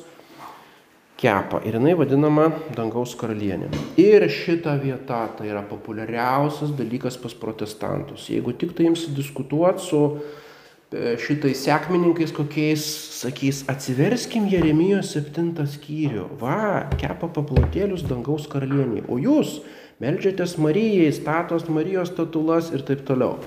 kepa 1.17 1.62
ir 1.64 1.79
jinai 1.79 1.95
vadinama 1.97 2.51
dangaus 2.77 3.14
karalienė. 3.17 3.71
Ir 4.01 4.27
šita 4.29 4.77
vieta 4.83 5.23
tai 5.39 5.49
yra 5.49 5.62
populiariausias 5.64 6.75
dalykas 6.77 7.17
pas 7.21 7.33
protestantus. 7.33 8.29
Jeigu 8.33 8.53
tik 8.53 8.75
tai 8.77 8.91
jums 8.91 9.07
diskutuoti 9.17 9.85
su 9.87 10.01
e, 10.12 11.17
šitais 11.23 11.64
sekmininkais 11.64 12.35
kokiais, 12.37 12.85
sakys, 13.23 13.62
atsiverskim 13.73 14.51
Jeremijos 14.53 15.14
7 15.17 15.55
skyrių. 15.77 16.29
Va, 16.43 16.85
kepa 17.01 17.33
paplotėlius 17.33 18.05
dangaus 18.05 18.45
karalieniai. 18.53 19.07
O 19.09 19.17
jūs 19.17 19.62
melžiatės 20.05 20.59
Marijai, 20.61 21.09
statos 21.17 21.64
Marijos 21.73 22.12
statulas 22.12 22.69
ir 22.77 22.85
taip 22.85 23.09
toliau. 23.09 23.41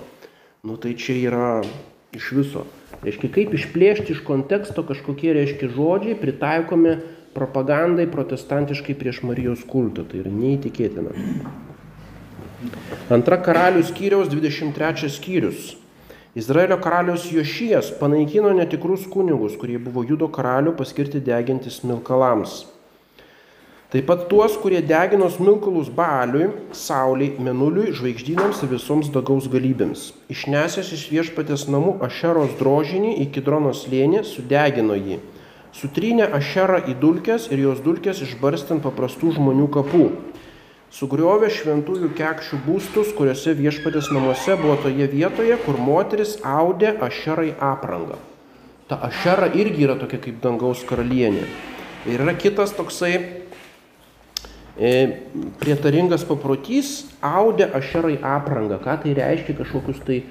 Nu 0.66 0.82
tai 0.82 0.98
čia 0.98 1.22
yra 1.30 1.62
iš 2.18 2.34
viso. 2.34 2.66
Reiškia, 3.06 3.30
kaip 3.32 3.54
išplėšti 3.56 4.12
iš 4.16 4.26
konteksto 4.28 4.82
kažkokie, 4.84 5.30
reiškia, 5.38 5.70
žodžiai 5.72 6.18
pritaikomi 6.20 6.98
propagandai 7.36 8.08
protestantiškai 8.12 8.96
prieš 9.00 9.22
Marijos 9.28 9.66
kultą. 9.68 10.06
Tai 10.08 10.24
yra 10.24 10.32
neįtikėtina. 10.34 11.14
Antra 13.14 13.38
karalių 13.42 13.86
skyriaus 13.88 14.32
23 14.32 15.12
skyrius. 15.14 15.76
Izraelio 16.38 16.78
karalius 16.78 17.30
Jošijas 17.34 17.94
panaikino 18.00 18.52
netikrus 18.54 19.08
kunigus, 19.10 19.56
kurie 19.58 19.80
buvo 19.82 20.04
judo 20.06 20.28
karalių 20.30 20.76
paskirti 20.78 21.22
degintis 21.24 21.80
milkalams. 21.84 22.62
Taip 23.90 24.06
pat 24.06 24.28
tuos, 24.30 24.54
kurie 24.62 24.84
degino 24.86 25.32
smilkalus 25.34 25.88
Baaliui, 25.90 26.52
Sauliai, 26.78 27.32
Menuliui, 27.42 27.90
žvaigždynams 27.98 28.60
ir 28.62 28.70
visoms 28.76 29.10
dagaus 29.10 29.48
galybėms. 29.50 30.04
Išnesęs 30.30 30.92
iš 30.94 31.08
viešpatės 31.10 31.66
namų 31.74 31.96
Ašeros 32.06 32.54
drožinį 32.60 33.16
į 33.24 33.26
Kidrono 33.34 33.74
slėnį, 33.74 34.22
sudegino 34.30 34.94
jį. 34.94 35.18
Sutrynė 35.76 36.26
Ašerą 36.34 36.82
į 36.90 36.96
dulkes 37.02 37.48
ir 37.54 37.62
jos 37.62 37.82
dulkes 37.86 38.24
išbarstant 38.26 38.84
paprastų 38.86 39.36
žmonių 39.38 39.68
kapų. 39.74 40.06
Sugriovė 40.90 41.52
šventųjų 41.54 42.10
kekščių 42.18 42.62
būstus, 42.66 43.12
kuriuose 43.14 43.54
viešpatės 43.54 44.10
namuose 44.10 44.56
buvo 44.58 44.80
toje 44.82 45.06
vietoje, 45.12 45.60
kur 45.66 45.78
moteris 45.78 46.40
audė 46.42 46.96
Ašerai 47.06 47.52
aprangą. 47.62 48.18
Ta 48.90 48.98
Ašera 49.06 49.52
irgi 49.54 49.86
yra 49.86 50.00
tokia 50.02 50.18
kaip 50.24 50.42
dangaus 50.42 50.82
karalienė. 50.90 51.46
Ir 52.10 52.24
yra 52.24 52.34
kitas 52.34 52.72
toksai 52.74 53.14
e, 54.80 54.92
prietaringas 55.60 56.24
paprotys 56.24 57.04
audė 57.20 57.68
ašerai 57.76 58.16
aprangą. 58.24 58.80
Ką 58.80 58.96
tai 59.04 59.16
reiškia, 59.18 59.58
kažkokius 59.60 60.00
tai 60.08 60.22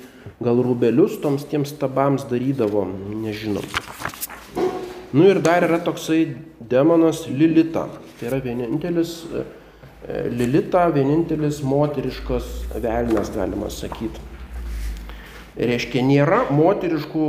gal 0.41 0.63
rubelius 0.65 1.19
toms 1.21 1.45
tiems 1.51 1.77
tabams 1.77 2.25
darydavo, 2.31 2.87
nežinom. 3.21 3.69
Nu 5.11 5.25
ir 5.25 5.39
dar 5.41 5.63
yra 5.65 5.79
toksai 5.81 6.37
demonas 6.61 7.27
Lilita. 7.29 7.89
Tai 8.19 8.27
yra 8.29 8.41
vienintelis 8.45 9.25
e, 9.25 9.45
e, 10.05 10.29
Lilita, 10.29 10.89
vienintelis 10.93 11.63
moteriškas 11.65 12.45
velnas, 12.83 13.31
galima 13.33 13.71
sakyti. 13.73 14.21
Reiškia, 15.59 16.03
nėra 16.07 16.43
moteriškų 16.55 17.29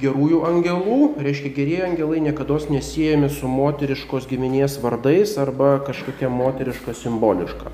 gerųjų 0.00 0.40
angelų, 0.48 0.96
reiškia, 1.22 1.52
gerieji 1.54 1.84
angelai 1.90 2.22
niekada 2.24 2.56
nesijami 2.72 3.28
su 3.30 3.46
moteriškos 3.46 4.26
giminės 4.30 4.78
vardais 4.82 5.36
arba 5.38 5.76
kažkokia 5.86 6.32
moteriška 6.32 6.96
simboliška. 6.98 7.70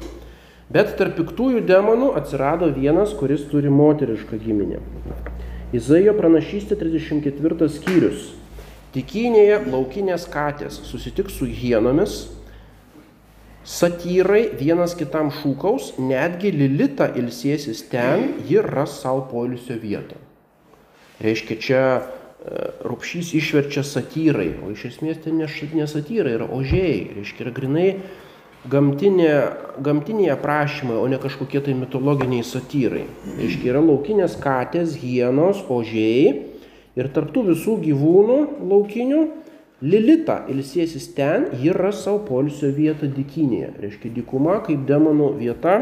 Bet 0.74 0.96
tarp 0.98 1.14
piktųjų 1.20 1.62
demonų 1.70 2.10
atsirado 2.18 2.66
vienas, 2.74 3.14
kuris 3.14 3.46
turi 3.46 3.70
moterišką 3.70 4.42
giminę. 4.42 4.82
Izaijo 5.72 6.16
pranašystė 6.18 6.76
34 6.82 7.70
skyrius. 7.78 8.34
Tikynėje 8.96 9.58
laukinės 9.68 10.24
katės 10.32 10.78
susitiks 10.88 11.36
su 11.36 11.44
hienomis, 11.44 12.14
satyrai 13.66 14.46
vienas 14.56 14.94
kitam 14.96 15.28
šūkaus, 15.34 15.96
netgi 16.00 16.52
Lilita 16.54 17.10
ilsėsis 17.18 17.82
ten, 17.90 18.30
ji 18.48 18.62
ras 18.64 19.00
savo 19.02 19.26
poilsio 19.30 19.76
vietą. 19.82 20.16
Reiškia, 21.20 21.56
čia 21.60 21.82
e, 21.96 22.02
rupšys 22.86 23.34
išverčia 23.36 23.82
satyrai, 23.84 24.52
o 24.62 24.70
iš 24.72 24.86
esmės 24.92 25.20
tai 25.24 25.34
ne, 25.34 25.48
š- 25.48 25.72
ne 25.76 25.86
satyrai, 25.90 26.36
yra 26.38 26.48
ožiai. 26.52 26.98
Reiškia, 27.18 27.46
yra 27.46 27.54
grinai 27.56 27.86
gamtinė, 28.70 29.32
gamtiniai 29.84 30.32
aprašymai, 30.36 30.96
o 31.00 31.06
ne 31.10 31.18
kažkokie 31.20 31.60
tai 31.64 31.76
mitologiniai 31.76 32.44
satyrai. 32.46 33.06
Reiškia, 33.40 33.72
yra 33.74 33.82
laukinės 33.84 34.36
katės, 34.40 34.96
hienos, 35.02 35.64
ožiai 35.68 36.55
ir 36.96 37.10
tarptų 37.12 37.50
visų 37.52 37.80
gyvūnų 37.84 38.38
laukinių 38.70 39.24
Lilita 39.84 40.38
ilsėsis 40.48 41.10
ten, 41.12 41.50
ji 41.60 41.68
ras 41.76 41.98
savo 42.06 42.22
polisio 42.24 42.70
vietą 42.72 43.10
dikinėje. 43.12 43.74
Reiškia, 43.82 44.08
dykuma 44.14 44.54
kaip 44.64 44.86
demonų 44.88 45.34
vieta. 45.36 45.74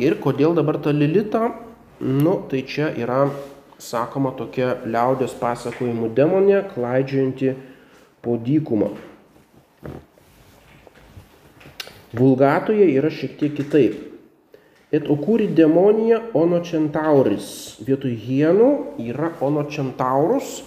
Ir 0.00 0.16
kodėl 0.24 0.56
dabar 0.56 0.78
ta 0.80 0.94
Lilita? 0.96 1.50
Nu, 2.00 2.38
tai 2.48 2.62
čia 2.64 2.88
yra, 2.96 3.28
sakoma, 3.76 4.32
tokia 4.38 4.70
liaudės 4.88 5.36
pasakojimų 5.36 6.08
demonė, 6.16 6.62
klaidžianti 6.72 7.52
po 8.24 8.38
dykumą. 8.40 8.94
Vulgatoje 12.16 12.88
yra 12.88 13.12
šiek 13.12 13.36
tiek 13.36 13.52
kitaip. 13.60 14.13
Et 14.94 15.08
okūri 15.10 15.48
demonija 15.50 16.20
onocentauris. 16.38 17.46
Vietoj 17.82 18.12
hienų 18.14 18.70
yra 19.02 19.32
onocentaurus. 19.42 20.60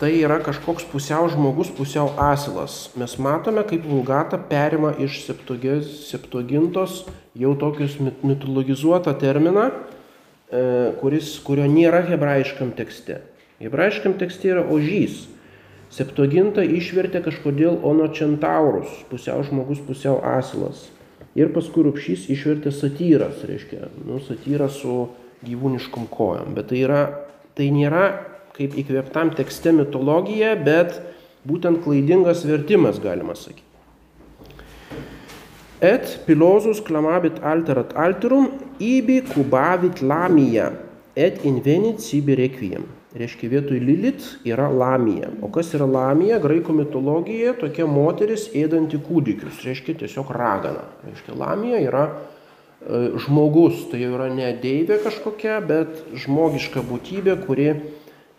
Tai 0.00 0.08
yra 0.10 0.40
kažkoks 0.42 0.82
pusiau 0.90 1.28
žmogus, 1.30 1.68
pusiau 1.70 2.08
asilas. 2.18 2.88
Mes 2.98 3.12
matome, 3.22 3.62
kaip 3.62 3.84
vulgata 3.86 4.40
perima 4.50 4.90
iš 4.98 5.20
septuagintos 5.28 7.04
jau 7.38 7.52
tokius 7.54 7.94
mit- 8.02 8.24
mitologizuotą 8.26 9.14
terminą, 9.20 9.68
e, 9.70 10.92
kuris, 10.98 11.38
kurio 11.46 11.68
nėra 11.70 12.02
hebrajiškam 12.08 12.74
tekste. 12.74 13.20
Hebrajiškam 13.62 14.18
tekste 14.18 14.50
yra 14.50 14.66
ožys. 14.66 15.28
Septuaginta 15.94 16.66
išvertė 16.66 17.22
kažkodėl 17.22 17.78
onocentaurus, 17.86 18.90
pusiau 19.10 19.44
žmogus, 19.46 19.78
pusiau 19.78 20.18
asilas. 20.26 20.88
Ir 21.34 21.50
paskui 21.54 21.82
rupšys 21.86 22.28
išvertė 22.30 22.70
satyras, 22.74 23.42
reiškia, 23.48 23.88
nu, 24.06 24.20
satyras 24.22 24.78
su 24.78 25.08
gyvūniškom 25.44 26.06
kojom. 26.12 26.54
Bet 26.54 26.70
tai, 26.70 26.84
yra, 26.86 27.02
tai 27.58 27.70
nėra 27.74 28.04
kaip 28.54 28.76
įkvėptam 28.78 29.32
tekste 29.34 29.72
mitologija, 29.74 30.54
bet 30.54 31.00
būtent 31.48 31.82
klaidingas 31.84 32.44
vertimas, 32.46 33.00
galima 33.02 33.34
sakyti. 33.38 33.62
Et 35.84 36.14
pilosus 36.24 36.78
clamabit 36.80 37.42
alterat 37.44 37.92
alterum, 37.98 38.46
ibi 38.78 39.18
cubavit 39.26 40.00
lamija, 40.00 40.70
et 41.14 41.42
invenit 41.44 42.00
sibi 42.00 42.38
requiem. 42.38 42.86
Reiškia, 43.14 43.46
vietoj 43.46 43.78
Lilit 43.78 44.24
yra 44.42 44.66
Lamija. 44.74 45.28
O 45.38 45.46
kas 45.54 45.68
yra 45.76 45.86
Lamija? 45.86 46.40
Graikų 46.42 46.74
mitologijoje 46.74 47.52
tokia 47.60 47.86
moteris 47.86 48.48
ėdanti 48.58 48.98
kūdikius. 48.98 49.60
Reiškia, 49.62 49.94
tiesiog 50.00 50.32
ragana. 50.34 50.88
Reiškia, 51.06 51.36
Lamija 51.38 51.78
yra 51.84 52.04
e, 52.10 53.12
žmogus. 53.22 53.84
Tai 53.92 54.00
jau 54.02 54.16
yra 54.16 54.26
ne 54.34 54.48
deivė 54.58 54.98
kažkokia, 55.04 55.60
bet 55.62 56.00
žmogiška 56.24 56.82
būtybė, 56.88 57.36
kuri 57.46 57.68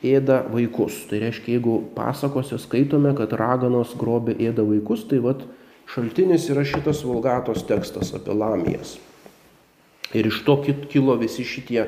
ėda 0.03 0.41
vaikus. 0.51 0.97
Tai 1.07 1.21
reiškia, 1.23 1.53
jeigu 1.55 1.78
pasakose 1.95 2.59
skaitome, 2.59 3.13
kad 3.15 3.32
raganos 3.39 3.93
grobė 3.95 4.36
ėda 4.49 4.65
vaikus, 4.67 5.05
tai 5.07 5.21
vad 5.23 5.45
šaltinis 5.93 6.49
yra 6.51 6.65
šitas 6.67 7.05
vulgatos 7.07 7.63
tekstas 7.63 8.11
apie 8.17 8.36
Lamijas. 8.36 8.97
Ir 10.11 10.28
iš 10.28 10.41
to 10.43 10.59
kilo 10.91 11.15
visi 11.23 11.47
šitie 11.47 11.88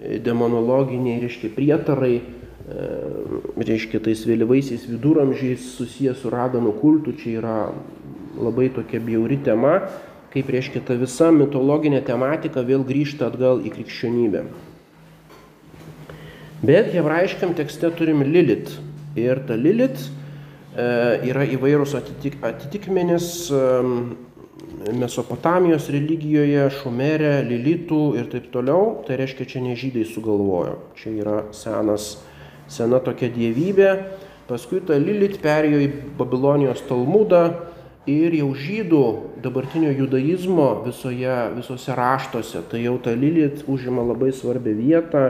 demonologiniai, 0.00 1.20
reiškia, 1.24 1.50
prietarai, 1.56 2.16
e, 2.20 2.88
reiškia, 3.56 4.00
tais 4.04 4.24
vėlyvaisiais 4.28 4.84
viduramžiais 4.90 5.70
susijęs 5.78 6.20
su 6.20 6.32
raganų 6.32 6.74
kultu, 6.80 7.14
čia 7.16 7.38
yra 7.40 7.56
labai 8.36 8.68
tokia 8.74 9.00
bjauri 9.00 9.38
tema, 9.44 9.78
kaip, 10.34 10.50
reiškia, 10.52 10.84
ta 10.84 10.98
visa 11.00 11.30
mitologinė 11.32 12.02
tematika 12.04 12.64
vėl 12.66 12.84
grįžta 12.84 13.30
atgal 13.30 13.64
į 13.64 13.72
krikščionybę. 13.78 14.44
Bet 16.66 16.92
hebrajiškam 16.92 17.54
tekste 17.56 17.90
turim 17.96 18.22
Lilit. 18.24 18.70
Ir 19.16 19.40
ta 19.48 19.56
Lilit 19.56 19.96
e, 19.96 20.84
yra 21.30 21.44
įvairūs 21.48 21.96
atitik, 21.96 22.36
atitikmenis 22.44 23.48
Mesopotamijos 24.96 25.88
religijoje, 25.92 26.68
Šumerė, 26.78 27.40
Lilitų 27.44 28.00
ir 28.16 28.28
taip 28.32 28.48
toliau, 28.54 29.02
tai 29.06 29.18
reiškia, 29.20 29.46
čia 29.50 29.62
ne 29.64 29.74
žydai 29.76 30.06
sugalvojo. 30.08 30.76
Čia 30.96 31.12
yra 31.12 31.36
senas, 31.56 32.14
sena 32.70 33.00
tokia 33.04 33.28
dievybė. 33.34 33.90
Paskui 34.46 34.80
ta 34.86 34.96
Lilit 35.00 35.40
perėjo 35.42 35.80
į 35.82 35.88
Babilonijos 36.16 36.84
Talmudą 36.86 37.42
ir 38.06 38.36
jau 38.38 38.52
žydų 38.54 39.02
dabartinio 39.42 39.90
judaizmo 39.90 40.68
visoje, 40.84 41.34
visose 41.56 41.96
raštuose, 41.98 42.62
tai 42.70 42.84
jau 42.84 42.94
ta 43.02 43.16
Lilit 43.18 43.64
užima 43.66 44.06
labai 44.06 44.30
svarbią 44.32 44.76
vietą, 44.78 45.24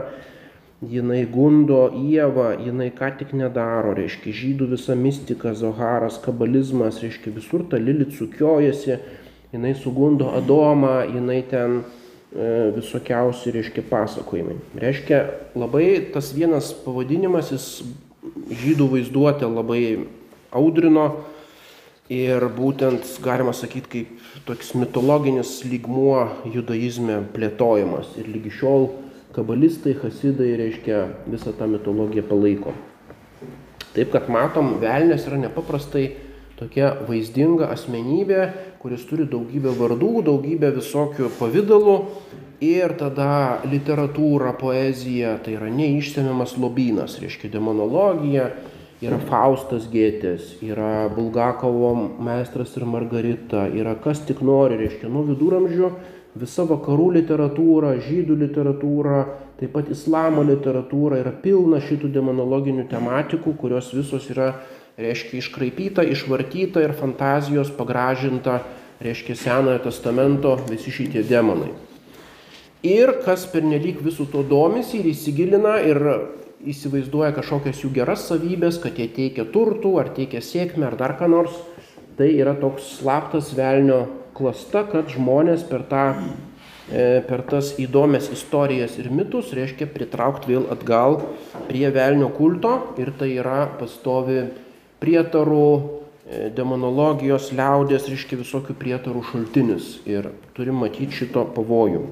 jinai 0.85 1.25
gundo 1.33 1.87
Ievą, 1.97 2.51
jinai 2.61 2.91
ką 2.95 3.13
tik 3.21 3.33
nedaro, 3.37 3.95
reiškia, 3.97 4.35
žydų 4.37 4.73
visa 4.75 4.97
mistika, 4.99 5.55
Zoharas, 5.57 6.19
kabalizmas, 6.21 7.01
reiškia, 7.05 7.33
visur 7.37 7.65
ta 7.71 7.81
Lilit 7.81 8.13
sukiojasi 8.19 8.99
jinai 9.53 9.75
sugundo 9.75 10.31
Adomą, 10.37 11.05
jinai 11.15 11.43
ten 11.49 11.81
e, 11.81 12.73
visokiausi, 12.77 13.53
reiškia, 13.55 13.85
pasakojimai. 13.91 14.59
Reiškia, 14.83 15.23
labai 15.57 15.87
tas 16.13 16.33
vienas 16.37 16.73
pavadinimas, 16.85 17.53
jis 17.55 17.69
žydų 18.65 18.91
vaizduotę 18.97 19.49
labai 19.49 19.83
audrino 20.57 21.07
ir 22.13 22.45
būtent, 22.55 23.07
galima 23.25 23.55
sakyti, 23.57 23.89
kaip 23.91 24.45
toks 24.47 24.75
mitologinis 24.79 25.61
lygmuo 25.67 26.27
judaizme 26.53 27.23
plėtojamas. 27.35 28.13
Ir 28.21 28.29
lygi 28.31 28.53
šiol 28.61 28.91
kabalistai, 29.37 29.95
hasidai, 30.01 30.55
reiškia, 30.59 31.03
visą 31.31 31.53
tą 31.57 31.69
mitologiją 31.71 32.25
palaiko. 32.27 32.75
Taip, 33.97 34.11
kad 34.13 34.31
matom, 34.33 34.77
velnės 34.83 35.29
yra 35.29 35.39
nepaprastai 35.41 36.09
tokia 36.57 36.95
vaizdinga 37.09 37.71
asmenybė, 37.73 38.41
kuris 38.81 39.05
turi 39.09 39.27
daugybę 39.29 39.73
vardų, 39.77 40.13
daugybę 40.27 40.73
visokių 40.77 41.31
pavydalų 41.39 41.97
ir 42.65 42.97
tada 43.01 43.63
literatūra, 43.69 44.55
poezija, 44.61 45.37
tai 45.45 45.57
yra 45.59 45.69
neišsemiamas 45.73 46.57
lobynas, 46.61 47.19
reiškia 47.21 47.53
demonologija, 47.53 48.51
yra 49.05 49.19
Faustas 49.29 49.89
Gėtės, 49.93 50.55
yra 50.65 51.09
Bulgakovo 51.13 51.93
meistras 52.25 52.73
ir 52.79 52.87
Margarita, 52.89 53.67
yra 53.69 53.97
kas 54.01 54.23
tik 54.25 54.41
nori, 54.45 54.79
reiškia 54.81 55.11
nuo 55.13 55.27
viduramžių 55.29 55.91
visa 56.41 56.67
vakarų 56.69 57.11
literatūra, 57.17 57.95
žydų 58.05 58.37
literatūra, 58.45 59.21
taip 59.61 59.73
pat 59.77 59.91
islamo 59.93 60.45
literatūra 60.47 61.21
yra 61.23 61.33
pilna 61.43 61.81
šitų 61.85 62.11
demonologinių 62.13 62.87
tematikų, 62.91 63.55
kurios 63.61 63.93
visos 63.97 64.29
yra 64.33 64.53
reiškia 65.01 65.41
iškraipyta, 65.41 66.05
išvartyta 66.05 66.83
ir 66.85 66.95
fantazijos 66.97 67.73
pagražinta, 67.77 68.61
reiškia 69.01 69.37
Senojo 69.37 69.83
testamento 69.85 70.57
visi 70.71 70.93
šitie 70.93 71.25
demonai. 71.29 71.73
Ir 72.87 73.17
kas 73.25 73.47
pernelyg 73.51 73.99
visų 74.05 74.29
to 74.33 74.45
domisi 74.47 75.01
ir 75.01 75.11
įsigilina 75.11 75.79
ir 75.85 76.01
įsivaizduoja 76.67 77.33
kažkokias 77.37 77.83
jų 77.83 77.91
geras 77.97 78.27
savybės, 78.31 78.79
kad 78.83 78.97
jie 78.99 79.09
teikia 79.13 79.47
turtų 79.53 79.97
ar 80.01 80.13
teikia 80.17 80.41
sėkmę 80.45 80.87
ar 80.89 80.97
dar 81.01 81.17
ką 81.19 81.29
nors, 81.31 81.57
tai 82.17 82.31
yra 82.37 82.55
toks 82.57 82.97
slaptas 83.01 83.53
velnio 83.57 84.07
klasta, 84.37 84.85
kad 84.91 85.11
žmonės 85.13 85.65
per, 85.69 85.87
tą, 85.91 86.05
e, 86.91 87.23
per 87.27 87.45
tas 87.49 87.75
įdomias 87.83 88.29
istorijas 88.35 88.99
ir 89.01 89.11
mitus 89.15 89.55
reiškia 89.57 89.89
pritraukti 89.93 90.53
vėl 90.53 90.69
atgal 90.75 91.21
prie 91.71 91.89
velnio 91.95 92.31
kulto 92.37 92.77
ir 93.01 93.13
tai 93.19 93.33
yra 93.39 93.65
pastovi 93.81 94.45
prietarų, 95.03 95.71
e, 96.27 96.45
demonologijos, 96.57 97.53
liaudės, 97.57 98.11
reiškia 98.13 98.43
visokių 98.43 98.77
prietarų 98.77 99.25
šaltinis 99.33 99.97
ir 100.09 100.31
turim 100.59 100.83
matyti 100.85 101.25
šito 101.25 101.49
pavojų. 101.57 102.07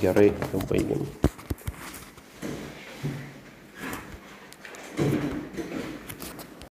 Gerai, 0.00 0.32
jau 0.52 0.66
baigiam. 0.70 1.08